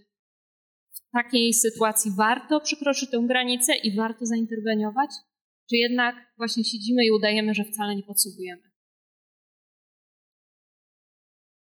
w 0.92 1.10
takiej 1.12 1.54
sytuacji 1.54 2.10
warto 2.16 2.60
przekroczyć 2.60 3.10
tę 3.10 3.24
granicę 3.28 3.76
i 3.76 3.96
warto 3.96 4.26
zainterweniować, 4.26 5.10
czy 5.70 5.76
jednak 5.76 6.14
właśnie 6.36 6.64
siedzimy 6.64 7.04
i 7.04 7.10
udajemy, 7.10 7.54
że 7.54 7.64
wcale 7.64 7.96
nie 7.96 8.02
potrzebujemy? 8.02 8.62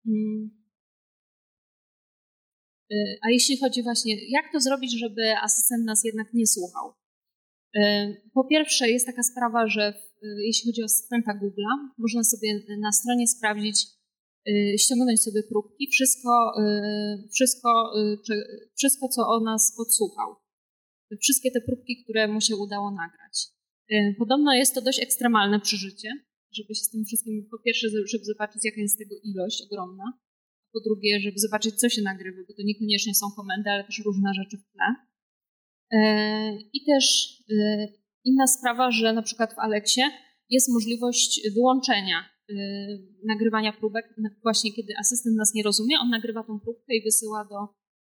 Hmm. 0.06 0.66
Y, 2.92 2.96
a 3.22 3.30
jeśli 3.30 3.58
chodzi 3.58 3.84
właśnie, 3.84 4.30
jak 4.30 4.52
to 4.52 4.60
zrobić, 4.60 5.00
żeby 5.00 5.38
asystent 5.42 5.86
nas 5.86 6.04
jednak 6.04 6.34
nie 6.34 6.48
słuchał? 6.48 6.94
Y, 7.76 7.82
po 8.34 8.44
pierwsze, 8.44 8.90
jest 8.90 9.06
taka 9.06 9.24
sprawa, 9.24 9.68
że 9.68 9.94
jeśli 10.46 10.72
chodzi 10.72 10.82
o 10.82 10.86
asystenta 10.86 11.32
Google'a, 11.32 11.90
można 11.98 12.24
sobie 12.24 12.64
na 12.80 12.92
stronie 12.92 13.28
sprawdzić, 13.28 13.82
y, 13.84 13.95
ściągnąć 14.78 15.22
sobie 15.22 15.44
próbki, 15.44 15.88
wszystko, 15.92 16.54
wszystko, 17.34 17.94
wszystko 18.78 19.08
co 19.08 19.22
o 19.28 19.40
nas 19.40 19.74
podsłuchał. 19.78 20.36
Wszystkie 21.22 21.52
te 21.52 21.62
próbki, 21.62 22.04
które 22.04 22.28
mu 22.28 22.42
się 22.42 22.56
udało 22.56 22.92
nagrać. 22.92 23.36
Podobno 24.20 24.54
jest 24.54 24.76
to 24.76 24.82
dość 24.82 25.00
ekstremalne 25.02 25.60
przeżycie, 25.60 26.10
żeby 26.52 26.76
się 26.76 26.84
z 26.84 26.90
tym 26.90 27.06
wszystkim, 27.06 27.48
po 27.52 27.60
pierwsze, 27.60 27.88
żeby 27.90 28.26
zobaczyć, 28.26 28.66
jaka 28.66 28.82
jest 28.82 28.98
tego 29.00 29.16
ilość 29.24 29.64
ogromna, 29.66 30.04
po 30.74 30.80
drugie, 30.80 31.20
żeby 31.20 31.40
zobaczyć, 31.40 31.76
co 31.76 31.90
się 31.90 32.02
nagrywa, 32.02 32.38
bo 32.48 32.54
to 32.54 32.64
niekoniecznie 32.66 33.16
są 33.16 33.26
komendy, 33.36 33.70
ale 33.70 33.84
też 33.84 34.02
różne 34.06 34.30
rzeczy 34.34 34.58
w 34.58 34.72
tle. 34.72 34.88
I 36.74 36.86
też 36.86 37.34
inna 38.24 38.48
sprawa, 38.48 38.92
że 38.92 39.14
na 39.14 39.22
przykład 39.22 39.54
w 39.54 39.60
Aleksie 39.60 40.02
jest 40.50 40.70
możliwość 40.74 41.42
wyłączenia 41.56 42.35
nagrywania 43.24 43.74
próbek, 43.74 44.16
właśnie 44.44 44.74
kiedy 44.74 44.94
asystent 45.00 45.36
nas 45.36 45.54
nie 45.54 45.64
rozumie, 45.64 45.96
on 46.02 46.10
nagrywa 46.10 46.44
tą 46.44 46.60
próbkę 46.60 46.96
i 46.96 47.04
wysyła 47.04 47.46
do, 47.46 47.60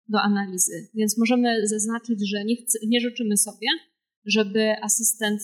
do 0.09 0.21
analizy. 0.21 0.89
Więc 0.95 1.19
możemy 1.19 1.69
zaznaczyć, 1.69 2.19
że 2.31 2.45
nie, 2.45 2.57
chce, 2.57 2.79
nie 2.87 3.01
życzymy 3.01 3.37
sobie, 3.37 3.67
żeby 4.27 4.75
asystent 4.83 5.41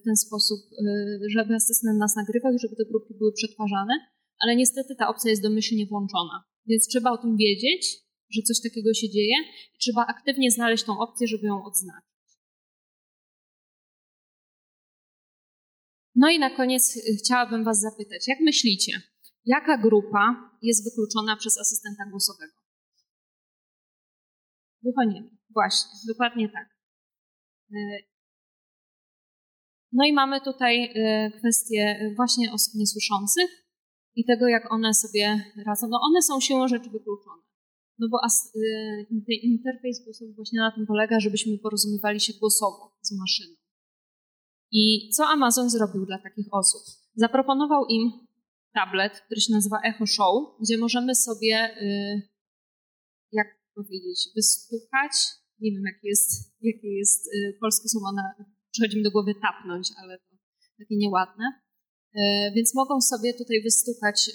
w 0.00 0.04
ten 0.04 0.16
sposób, 0.16 0.60
żeby 1.28 1.54
asystent 1.54 1.98
nas 1.98 2.16
nagrywał 2.16 2.52
i 2.54 2.58
żeby 2.58 2.76
te 2.76 2.84
próbki 2.84 3.14
były 3.18 3.32
przetwarzane, 3.32 3.94
ale 4.42 4.56
niestety 4.56 4.94
ta 4.98 5.08
opcja 5.08 5.30
jest 5.30 5.42
domyślnie 5.42 5.86
włączona. 5.86 6.44
Więc 6.66 6.88
trzeba 6.88 7.10
o 7.10 7.18
tym 7.18 7.36
wiedzieć, 7.36 7.82
że 8.30 8.42
coś 8.42 8.60
takiego 8.62 8.94
się 8.94 9.08
dzieje 9.10 9.36
i 9.74 9.78
trzeba 9.78 10.06
aktywnie 10.06 10.50
znaleźć 10.50 10.84
tą 10.84 10.98
opcję, 10.98 11.26
żeby 11.26 11.46
ją 11.46 11.64
odznaczyć. 11.64 12.09
No 16.20 16.30
i 16.30 16.38
na 16.38 16.50
koniec 16.50 16.96
y, 16.96 17.00
chciałabym 17.24 17.64
Was 17.64 17.80
zapytać, 17.80 18.28
jak 18.28 18.40
myślicie, 18.40 18.92
jaka 19.44 19.78
grupa 19.78 20.50
jest 20.62 20.84
wykluczona 20.84 21.36
przez 21.36 21.58
asystenta 21.58 22.04
głosowego? 22.10 22.52
Głuchoniemi. 24.82 25.30
Właśnie, 25.54 25.90
dokładnie 26.08 26.48
tak. 26.48 26.68
Y, 27.72 27.76
no 29.92 30.04
i 30.06 30.12
mamy 30.12 30.40
tutaj 30.40 30.84
y, 30.84 31.38
kwestię 31.38 32.12
właśnie 32.16 32.52
osób 32.52 32.74
niesłyszących, 32.74 33.50
i 34.14 34.24
tego, 34.24 34.48
jak 34.48 34.72
one 34.72 34.94
sobie 34.94 35.52
radzą. 35.66 35.88
No 35.88 35.98
one 36.02 36.22
są 36.22 36.40
siłą 36.40 36.68
rzeczy 36.68 36.90
wykluczone. 36.90 37.42
No 37.98 38.08
bo 38.10 38.18
as, 38.24 38.52
interfejs 39.42 40.04
głosowy 40.04 40.32
właśnie 40.32 40.58
na 40.58 40.72
tym 40.72 40.86
polega, 40.86 41.20
żebyśmy 41.20 41.58
porozumiewali 41.58 42.20
się 42.20 42.32
głosowo 42.40 42.96
z 43.00 43.18
maszyną. 43.18 43.59
I 44.72 45.10
co 45.16 45.26
Amazon 45.26 45.70
zrobił 45.70 46.06
dla 46.06 46.18
takich 46.18 46.46
osób? 46.52 46.82
Zaproponował 47.14 47.86
im 47.86 48.12
tablet, 48.74 49.20
który 49.20 49.40
się 49.40 49.52
nazywa 49.52 49.80
Echo 49.84 50.06
Show, 50.06 50.60
gdzie 50.60 50.78
możemy 50.78 51.14
sobie, 51.14 51.76
y, 51.82 52.22
jak 53.32 53.46
powiedzieć, 53.74 54.28
wystukać, 54.36 55.12
nie 55.60 55.72
wiem 55.72 55.82
jakie 55.94 56.08
jest, 56.08 56.54
jakie 56.60 56.88
jest 56.88 57.26
y, 57.26 57.58
polskie 57.60 57.88
słowo, 57.88 58.12
na, 58.12 58.44
przychodzi 58.70 58.96
mi 58.96 59.02
do 59.02 59.10
głowy 59.10 59.34
tapnąć, 59.34 59.88
ale 60.02 60.18
to 60.18 60.36
takie 60.78 60.96
nieładne. 60.96 61.44
E, 62.14 62.52
więc 62.54 62.74
mogą 62.74 63.00
sobie 63.00 63.34
tutaj 63.34 63.62
wystukać 63.62 64.30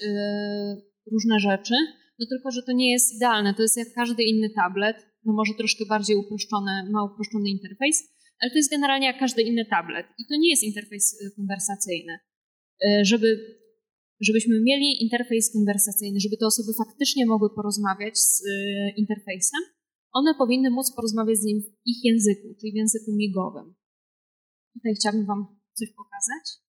różne 1.12 1.40
rzeczy, 1.40 1.74
no 2.20 2.26
tylko, 2.30 2.52
że 2.52 2.64
to 2.64 2.72
nie 2.72 2.92
jest 2.92 3.16
idealne. 3.16 3.54
To 3.54 3.62
jest 3.62 3.78
jak 3.78 3.94
każdy 3.94 4.24
inny 4.24 4.50
tablet, 4.50 4.98
no 5.26 5.34
może 5.34 5.54
troszkę 5.54 5.86
bardziej 5.86 6.16
uproszczony, 6.16 6.90
ma 6.92 7.04
uproszczony 7.04 7.50
interfejs, 7.50 8.15
ale 8.40 8.52
to 8.52 8.58
jest 8.58 8.72
generalnie 8.72 9.08
jak 9.08 9.20
każdy 9.20 9.42
inny 9.42 9.66
tablet. 9.66 10.06
I 10.18 10.24
to 10.30 10.36
nie 10.40 10.50
jest 10.50 10.64
interfejs 10.64 11.06
e, 11.22 11.36
konwersacyjny. 11.36 12.18
Żeby, 13.04 13.58
żebyśmy 14.22 14.62
mieli 14.62 15.04
interfejs 15.04 15.54
konwersacyjny, 15.54 16.20
żeby 16.20 16.38
te 16.38 16.46
osoby 16.46 16.72
faktycznie 16.78 17.26
mogły 17.26 17.50
porozmawiać 17.56 18.18
z 18.18 18.44
interfejsem, 18.98 19.62
one 20.14 20.36
powinny 20.38 20.70
móc 20.70 20.96
porozmawiać 20.96 21.38
z 21.38 21.44
nim 21.44 21.62
w 21.62 21.68
ich 21.86 22.00
języku, 22.04 22.48
czyli 22.60 22.72
w 22.72 22.76
języku 22.76 23.12
migowym. 23.16 23.76
tutaj 24.74 24.96
chciałabym 24.96 25.26
Wam 25.26 25.60
coś 25.74 25.90
pokazać. 25.90 26.65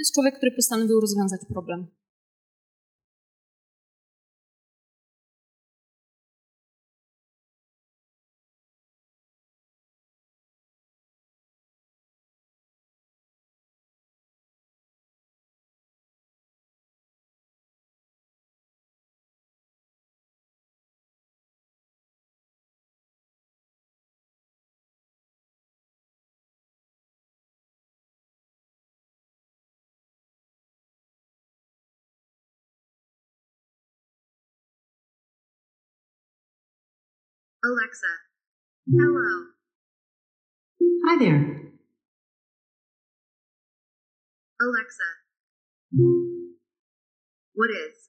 To 0.00 0.02
jest 0.02 0.14
człowiek, 0.14 0.36
który 0.36 0.52
postanowił 0.52 1.00
rozwiązać 1.00 1.40
problem. 1.48 1.86
Alexa. 37.62 38.06
Hello. 38.90 39.48
Hi 41.04 41.18
there. 41.18 41.60
Alexa. 44.62 45.04
What 47.52 47.68
is 47.70 48.08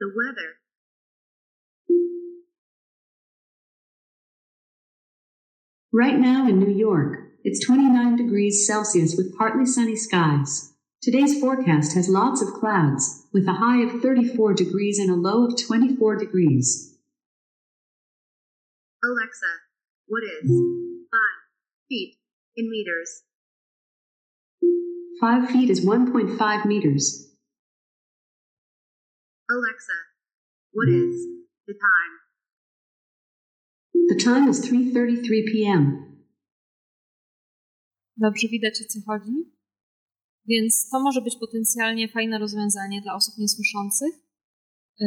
the 0.00 0.08
weather? 0.08 0.56
Right 5.92 6.18
now 6.18 6.48
in 6.48 6.58
New 6.58 6.74
York, 6.74 7.18
it's 7.44 7.64
29 7.66 8.16
degrees 8.16 8.66
Celsius 8.66 9.16
with 9.18 9.36
partly 9.36 9.66
sunny 9.66 9.96
skies. 9.96 10.72
Today's 11.02 11.38
forecast 11.38 11.94
has 11.94 12.08
lots 12.08 12.40
of 12.40 12.54
clouds, 12.54 13.26
with 13.34 13.46
a 13.46 13.54
high 13.54 13.82
of 13.82 14.00
34 14.00 14.54
degrees 14.54 14.98
and 14.98 15.10
a 15.10 15.14
low 15.14 15.44
of 15.44 15.62
24 15.62 16.16
degrees. 16.16 16.95
Alexa. 19.04 19.52
What 20.08 20.22
is 20.22 20.48
5 20.48 21.20
feet 21.88 22.18
in 22.56 22.70
meters? 22.70 23.24
5 25.20 25.50
feet 25.50 25.70
is 25.70 25.84
1.5 25.84 26.66
meters. 26.66 27.36
Alexa. 29.50 29.98
What 30.72 30.88
is 30.88 31.26
the 31.66 31.74
time? 31.74 32.14
The 34.08 34.18
time 34.24 34.48
is 34.50 34.60
3:33 34.60 35.52
p.m. 35.52 35.82
Dobrze 38.16 38.48
widać 38.48 38.82
o 38.82 38.84
co 38.84 38.98
chodzi. 39.06 39.56
Więc 40.48 40.88
to 40.90 41.00
może 41.00 41.22
być 41.22 41.36
potencjalnie 41.36 42.08
fajne 42.08 42.38
rozwiązanie 42.38 43.02
dla 43.02 43.14
osób 43.14 43.34
niesłyszących. 43.38 44.14
E, 45.00 45.06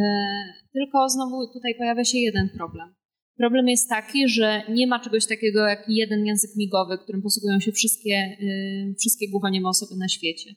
tylko 0.73 1.09
znowu 1.09 1.53
tutaj 1.53 1.75
pojawia 1.75 2.05
się 2.05 2.17
jeden 2.17 2.49
problem. 2.49 2.98
Problem 3.39 3.67
jest 3.67 3.89
taki, 3.89 4.29
że 4.29 4.63
nie 4.69 4.87
ma 4.87 4.99
czegoś 4.99 5.25
takiego 5.25 5.67
jak 5.67 5.83
jeden 5.87 6.25
język 6.25 6.51
migowy, 6.55 6.97
którym 6.97 7.21
posługują 7.21 7.59
się 7.59 7.71
wszystkie, 7.71 8.37
y, 8.41 8.95
wszystkie 8.99 9.29
głuchonieme 9.29 9.69
osoby 9.69 9.95
na 9.99 10.07
świecie. 10.07 10.49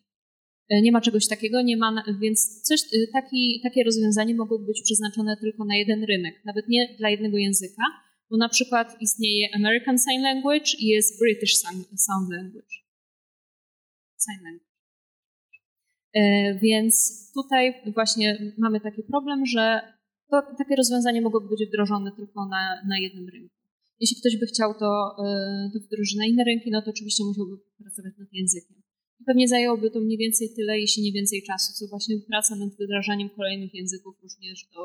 Y, 0.72 0.82
Nie 0.82 0.92
ma 0.92 1.00
czegoś 1.00 1.28
takiego, 1.28 1.62
nie 1.62 1.76
ma, 1.76 2.04
więc 2.20 2.62
coś, 2.62 2.80
y, 2.80 3.08
taki, 3.12 3.60
takie 3.62 3.84
rozwiązanie 3.84 4.34
mogłoby 4.34 4.66
być 4.66 4.82
przeznaczone 4.82 5.36
tylko 5.36 5.64
na 5.64 5.76
jeden 5.76 6.04
rynek, 6.04 6.34
nawet 6.44 6.68
nie 6.68 6.96
dla 6.98 7.10
jednego 7.10 7.36
języka, 7.38 7.82
bo 8.30 8.36
na 8.36 8.48
przykład 8.48 8.96
istnieje 9.00 9.48
American 9.54 9.96
Sign 9.98 10.22
Language 10.22 10.70
i 10.78 10.86
jest 10.86 11.20
British 11.20 11.56
Sound 12.06 12.30
Language. 12.30 12.74
Sign 14.24 14.44
Language. 14.44 14.72
Więc 16.62 16.94
tutaj 17.34 17.74
właśnie 17.94 18.52
mamy 18.58 18.80
taki 18.80 19.02
problem, 19.02 19.46
że 19.46 19.91
to, 20.32 20.42
takie 20.58 20.76
rozwiązanie 20.76 21.20
mogłoby 21.22 21.48
być 21.48 21.68
wdrożone 21.68 22.10
tylko 22.18 22.46
na, 22.54 22.62
na 22.90 22.96
jednym 22.98 23.28
rynku. 23.28 23.56
Jeśli 24.00 24.16
ktoś 24.20 24.34
by 24.40 24.46
chciał 24.46 24.74
to, 24.82 24.90
e, 25.24 25.70
to 25.72 25.78
wdrożyć 25.80 26.16
na 26.16 26.26
inne 26.26 26.44
rynki, 26.44 26.70
no 26.70 26.82
to 26.82 26.90
oczywiście 26.90 27.24
musiałby 27.24 27.56
pracować 27.82 28.12
nad 28.18 28.28
językiem. 28.32 28.76
I 29.20 29.24
pewnie 29.24 29.48
zajęłoby 29.48 29.90
to 29.90 30.00
mniej 30.00 30.18
więcej 30.18 30.48
tyle, 30.56 30.80
jeśli 30.80 31.02
nie 31.02 31.12
więcej 31.12 31.42
czasu, 31.42 31.72
co 31.78 31.86
właśnie 31.92 32.16
praca 32.30 32.56
nad 32.56 32.70
wdrażaniem 32.74 33.30
kolejnych 33.30 33.74
języków 33.74 34.14
również 34.22 34.58
do 34.74 34.80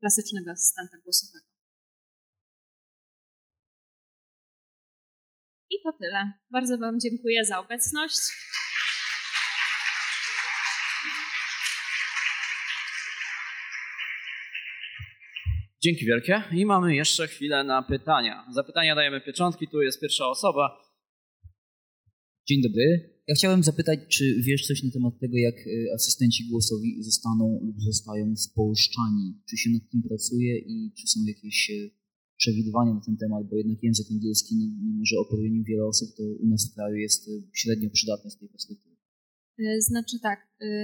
klasycznego 0.00 0.50
asystenta 0.50 0.96
głosowego. 1.04 1.46
I 5.70 5.76
to 5.84 5.92
tyle. 5.92 6.32
Bardzo 6.50 6.78
Wam 6.78 7.00
dziękuję 7.00 7.44
za 7.44 7.58
obecność. 7.58 8.18
Dzięki 15.84 16.04
wielkie. 16.06 16.42
I 16.52 16.66
mamy 16.66 16.96
jeszcze 16.96 17.28
chwilę 17.28 17.64
na 17.64 17.82
pytania. 17.82 18.34
Za 18.54 18.62
pytania 18.64 18.94
dajemy 18.94 19.20
pieczątki, 19.20 19.68
tu 19.68 19.82
jest 19.82 20.00
pierwsza 20.00 20.28
osoba. 20.28 20.64
Dzień 22.48 22.62
dobry. 22.62 22.84
Ja 23.28 23.34
chciałem 23.34 23.62
zapytać, 23.62 23.98
czy 24.14 24.24
wiesz 24.48 24.66
coś 24.66 24.82
na 24.82 24.90
temat 24.90 25.14
tego, 25.20 25.36
jak 25.36 25.56
y, 25.66 25.86
asystenci 25.94 26.48
głosowi 26.50 27.02
zostaną 27.02 27.60
lub 27.66 27.76
zostają 27.80 28.36
spolszczani? 28.36 29.26
Czy 29.48 29.56
się 29.56 29.70
nad 29.70 29.90
tym 29.90 30.02
pracuje 30.08 30.58
i 30.58 30.92
czy 30.98 31.06
są 31.06 31.20
jakieś 31.26 31.70
y, 31.70 31.90
przewidywania 32.36 32.94
na 32.94 33.00
ten 33.06 33.16
temat? 33.16 33.42
Bo 33.50 33.56
jednak 33.56 33.82
język 33.82 34.06
angielski, 34.10 34.56
no, 34.58 34.66
mimo 34.86 35.04
że 35.04 35.16
operuje 35.18 35.50
nim 35.50 35.64
wiele 35.64 35.84
osób, 35.86 36.08
to 36.16 36.22
u 36.44 36.46
nas 36.46 36.70
w 36.70 36.74
kraju 36.74 36.96
jest 36.96 37.28
y, 37.28 37.30
średnio 37.52 37.90
przydatny 37.90 38.30
z 38.30 38.38
tej 38.38 38.48
perspektywy. 38.48 38.96
Znaczy 39.78 40.16
tak, 40.22 40.38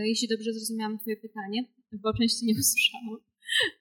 jeśli 0.04 0.28
dobrze 0.28 0.52
zrozumiałam 0.52 0.98
Twoje 0.98 1.16
pytanie, 1.16 1.64
bo 1.92 2.12
części 2.18 2.46
nie 2.46 2.54
usłyszałam. 2.62 3.33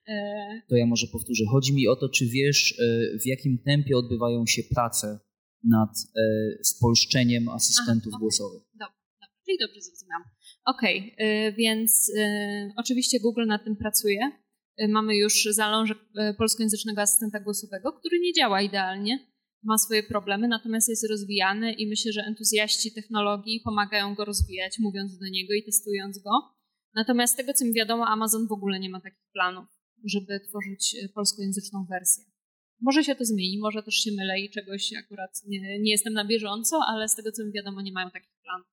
E, 0.07 0.61
To 0.69 0.75
ja 0.75 0.85
może 0.85 1.07
powtórzę. 1.11 1.43
Chodzi 1.51 1.73
mi 1.73 1.87
o 1.87 1.95
to, 1.95 2.09
czy 2.09 2.25
wiesz, 2.25 2.71
y, 2.71 3.19
w 3.23 3.25
jakim 3.25 3.57
tempie 3.65 3.97
odbywają 3.97 4.45
się 4.45 4.61
prace 4.75 5.19
nad 5.63 5.89
y, 5.99 6.63
spolszczeniem 6.63 7.49
asystentów 7.49 8.11
Aha, 8.13 8.17
okej. 8.17 8.19
głosowych? 8.19 8.61
Dobra, 8.73 8.95
dobra, 9.21 9.27
czyli 9.45 9.57
dobrze 9.57 9.81
zrozumiałam. 9.81 10.23
Okej, 10.65 11.15
y, 11.49 11.53
więc 11.57 12.09
y, 12.09 12.71
oczywiście 12.77 13.19
Google 13.19 13.45
nad 13.45 13.63
tym 13.63 13.75
pracuje. 13.75 14.31
Mamy 14.89 15.15
już 15.15 15.47
zalążek 15.51 15.97
polskojęzycznego 16.37 17.01
asystenta 17.01 17.39
głosowego, 17.39 17.91
który 17.91 18.19
nie 18.19 18.33
działa 18.33 18.61
idealnie, 18.61 19.19
ma 19.63 19.77
swoje 19.77 20.03
problemy, 20.03 20.47
natomiast 20.47 20.89
jest 20.89 21.09
rozwijany 21.09 21.73
i 21.73 21.87
myślę, 21.87 22.11
że 22.11 22.21
entuzjaści 22.21 22.93
technologii 22.93 23.61
pomagają 23.65 24.15
go 24.15 24.25
rozwijać, 24.25 24.79
mówiąc 24.79 25.17
do 25.17 25.25
niego 25.27 25.53
i 25.53 25.63
testując 25.63 26.19
go. 26.23 26.29
Natomiast 26.95 27.33
z 27.33 27.37
tego, 27.37 27.53
co 27.53 27.65
mi 27.65 27.73
wiadomo, 27.73 28.07
Amazon 28.07 28.47
w 28.47 28.51
ogóle 28.51 28.79
nie 28.79 28.89
ma 28.89 29.01
takich 29.01 29.27
planów, 29.33 29.65
żeby 30.05 30.39
tworzyć 30.39 30.95
y, 31.03 31.09
polskojęzyczną 31.09 31.85
wersję. 31.89 32.23
Może 32.81 33.03
się 33.03 33.15
to 33.15 33.25
zmieni, 33.25 33.59
może 33.59 33.83
też 33.83 33.95
się 33.95 34.11
mylę 34.11 34.39
i 34.39 34.49
czegoś 34.49 34.93
akurat 34.93 35.41
nie, 35.47 35.79
nie 35.79 35.91
jestem 35.91 36.13
na 36.13 36.25
bieżąco, 36.25 36.79
ale 36.87 37.09
z 37.09 37.15
tego, 37.15 37.31
co 37.31 37.45
mi 37.45 37.51
wiadomo, 37.51 37.81
nie 37.81 37.91
mają 37.91 38.11
takich 38.11 38.33
planów. 38.43 38.67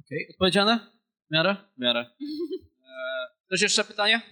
Okej, 0.00 0.26
odpowiedziane? 0.30 0.92
W 1.28 1.32
miarę? 1.32 1.56
W 1.76 1.80
miarę. 1.80 2.06
E, 2.90 3.28
ktoś 3.46 3.62
jeszcze 3.62 3.84
pytanie? 3.84 4.22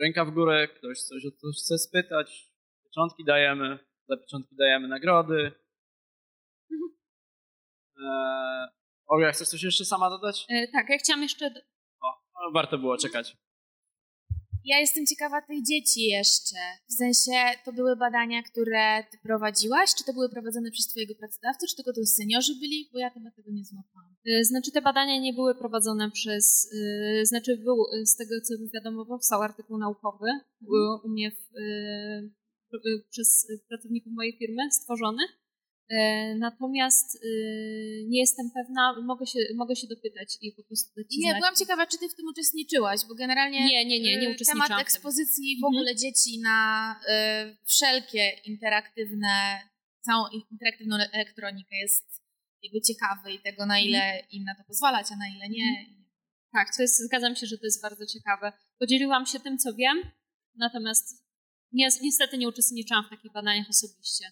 Ręka 0.00 0.24
w 0.24 0.30
górę, 0.30 0.68
ktoś 0.68 0.98
coś 1.02 1.26
o 1.26 1.30
coś 1.30 1.56
chce 1.56 1.78
spytać. 1.78 2.50
Pieczątki 2.84 3.24
dajemy, 3.24 3.78
za 4.08 4.16
pieczątki 4.16 4.56
dajemy 4.56 4.88
nagrody. 4.88 5.52
E, 8.04 8.68
Olga, 9.08 9.32
chcesz 9.32 9.48
coś 9.48 9.62
jeszcze 9.62 9.84
sama 9.84 10.10
dodać? 10.10 10.46
E, 10.48 10.68
tak, 10.68 10.88
ja 10.90 10.98
chciałam 10.98 11.22
jeszcze. 11.22 11.46
O, 12.00 12.06
no, 12.34 12.52
warto 12.54 12.78
było 12.78 12.96
czekać. 12.96 13.36
Ja 14.64 14.78
jestem 14.80 15.06
ciekawa 15.06 15.42
tych 15.42 15.64
dzieci 15.70 16.00
jeszcze. 16.06 16.56
W 16.90 16.92
sensie, 16.92 17.32
to 17.64 17.72
były 17.72 17.96
badania, 17.96 18.42
które 18.42 19.04
ty 19.10 19.18
prowadziłaś? 19.22 19.90
Czy 19.98 20.04
to 20.04 20.12
były 20.12 20.28
prowadzone 20.30 20.70
przez 20.70 20.86
twojego 20.86 21.14
pracodawcę? 21.14 21.66
Czy 21.70 21.76
tylko 21.76 21.92
to 21.92 22.06
seniorzy 22.06 22.52
byli? 22.60 22.88
Bo 22.92 22.98
ja 22.98 23.10
chyba 23.10 23.30
tego 23.30 23.50
nie 23.52 23.64
złapałam. 23.64 24.16
e, 24.26 24.44
Znaczy, 24.44 24.72
te 24.72 24.82
badania 24.82 25.20
nie 25.20 25.32
były 25.32 25.54
prowadzone 25.54 26.10
przez. 26.10 26.70
e, 27.20 27.26
Znaczy, 27.26 27.56
był, 27.56 27.76
e, 28.02 28.06
z 28.06 28.16
tego 28.16 28.34
co 28.40 28.62
mi 28.62 28.70
wiadomo, 28.74 29.06
powstał 29.06 29.42
artykuł 29.42 29.78
naukowy 29.78 30.26
był 30.60 31.00
u 31.04 31.08
mnie 31.08 31.30
w, 31.30 31.42
przez 33.10 33.46
pracowników 33.68 34.12
mojej 34.12 34.38
firmy 34.38 34.70
stworzony. 34.70 35.22
E, 35.90 36.34
Natomiast 36.34 37.16
e, 37.16 37.28
nie 38.06 38.20
jestem 38.20 38.50
pewna, 38.54 39.00
mogę 39.02 39.26
się, 39.26 39.38
mogę 39.54 39.76
się 39.76 39.86
dopytać 39.86 40.38
i 40.40 40.52
po 40.52 40.62
prostu 40.62 40.90
dać 40.96 41.06
Nie, 41.10 41.30
znać. 41.30 41.40
byłam 41.40 41.54
ciekawa, 41.54 41.86
czy 41.86 41.98
ty 41.98 42.08
w 42.08 42.14
tym 42.14 42.26
uczestniczyłaś, 42.26 43.00
bo 43.08 43.14
generalnie 43.14 43.58
Nie, 43.66 43.84
nie, 43.84 44.00
nie, 44.00 44.16
nie 44.20 44.28
y, 44.28 44.32
uczestniczyłam 44.34 44.68
temat 44.68 44.82
ekspozycji 44.82 45.56
w 45.56 45.64
Mhm. 45.64 45.74
ogóle 45.74 45.96
dzieci 45.96 46.40
na 46.40 46.60
y, 47.52 47.56
wszelkie 47.66 48.30
interaktywne, 48.44 49.60
całą 50.00 50.24
interaktywną 50.52 50.96
elektronikę 51.12 51.76
jest 51.76 52.22
jakby 52.62 52.80
ciekawy 52.80 53.32
i 53.32 53.38
tego, 53.38 53.66
na 53.66 53.78
ile 53.80 54.22
im 54.32 54.44
na 54.44 54.54
to 54.54 54.64
pozwalać, 54.64 55.06
a 55.12 55.16
na 55.16 55.28
ile 55.36 55.48
nie. 55.48 55.86
Tak, 56.52 56.76
to 56.76 56.82
jest, 56.82 56.98
zgadzam 57.06 57.36
się, 57.36 57.46
że 57.46 57.58
to 57.58 57.64
jest 57.64 57.82
bardzo 57.82 58.06
ciekawe. 58.06 58.52
Podzieliłam 58.78 59.26
się 59.26 59.40
tym, 59.40 59.58
co 59.58 59.74
wiem, 59.74 59.96
natomiast 60.56 61.24
nie, 61.72 61.88
niestety 62.02 62.38
nie 62.38 62.48
uczestniczyłam 62.48 63.04
w 63.06 63.10
takich 63.10 63.32
badaniach 63.32 63.66
osobiście. 63.70 64.24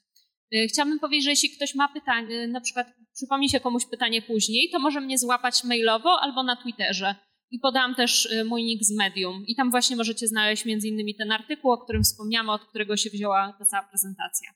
Y, 0.54 0.66
Chciałabym 0.68 0.98
powiedzieć, 0.98 1.24
że 1.24 1.30
jeśli 1.30 1.50
ktoś 1.50 1.74
ma 1.74 1.88
pytanie, 1.88 2.48
na 2.48 2.60
przykład 2.60 2.86
przypomni 3.14 3.50
się 3.50 3.60
komuś 3.60 3.86
pytanie 3.86 4.22
później, 4.22 4.70
to 4.70 4.78
może 4.78 5.00
mnie 5.00 5.18
złapać 5.18 5.64
mailowo 5.64 6.20
albo 6.20 6.42
na 6.42 6.56
Twitterze. 6.56 7.14
I 7.50 7.58
podam 7.58 7.94
też 7.94 8.26
y, 8.26 8.44
mój 8.44 8.64
nick 8.64 8.84
z 8.84 8.96
Medium. 8.96 9.44
I 9.46 9.56
tam 9.56 9.70
właśnie 9.70 9.96
możecie 9.96 10.28
znaleźć 10.28 10.64
między 10.64 10.88
innymi 10.88 11.14
ten 11.14 11.32
artykuł, 11.32 11.72
o 11.72 11.78
którym 11.78 12.02
wspomniałam, 12.02 12.48
od 12.48 12.64
którego 12.64 12.96
się 12.96 13.10
wzięła 13.10 13.56
ta 13.58 13.64
cała 13.64 13.82
prezentacja. 13.82 14.50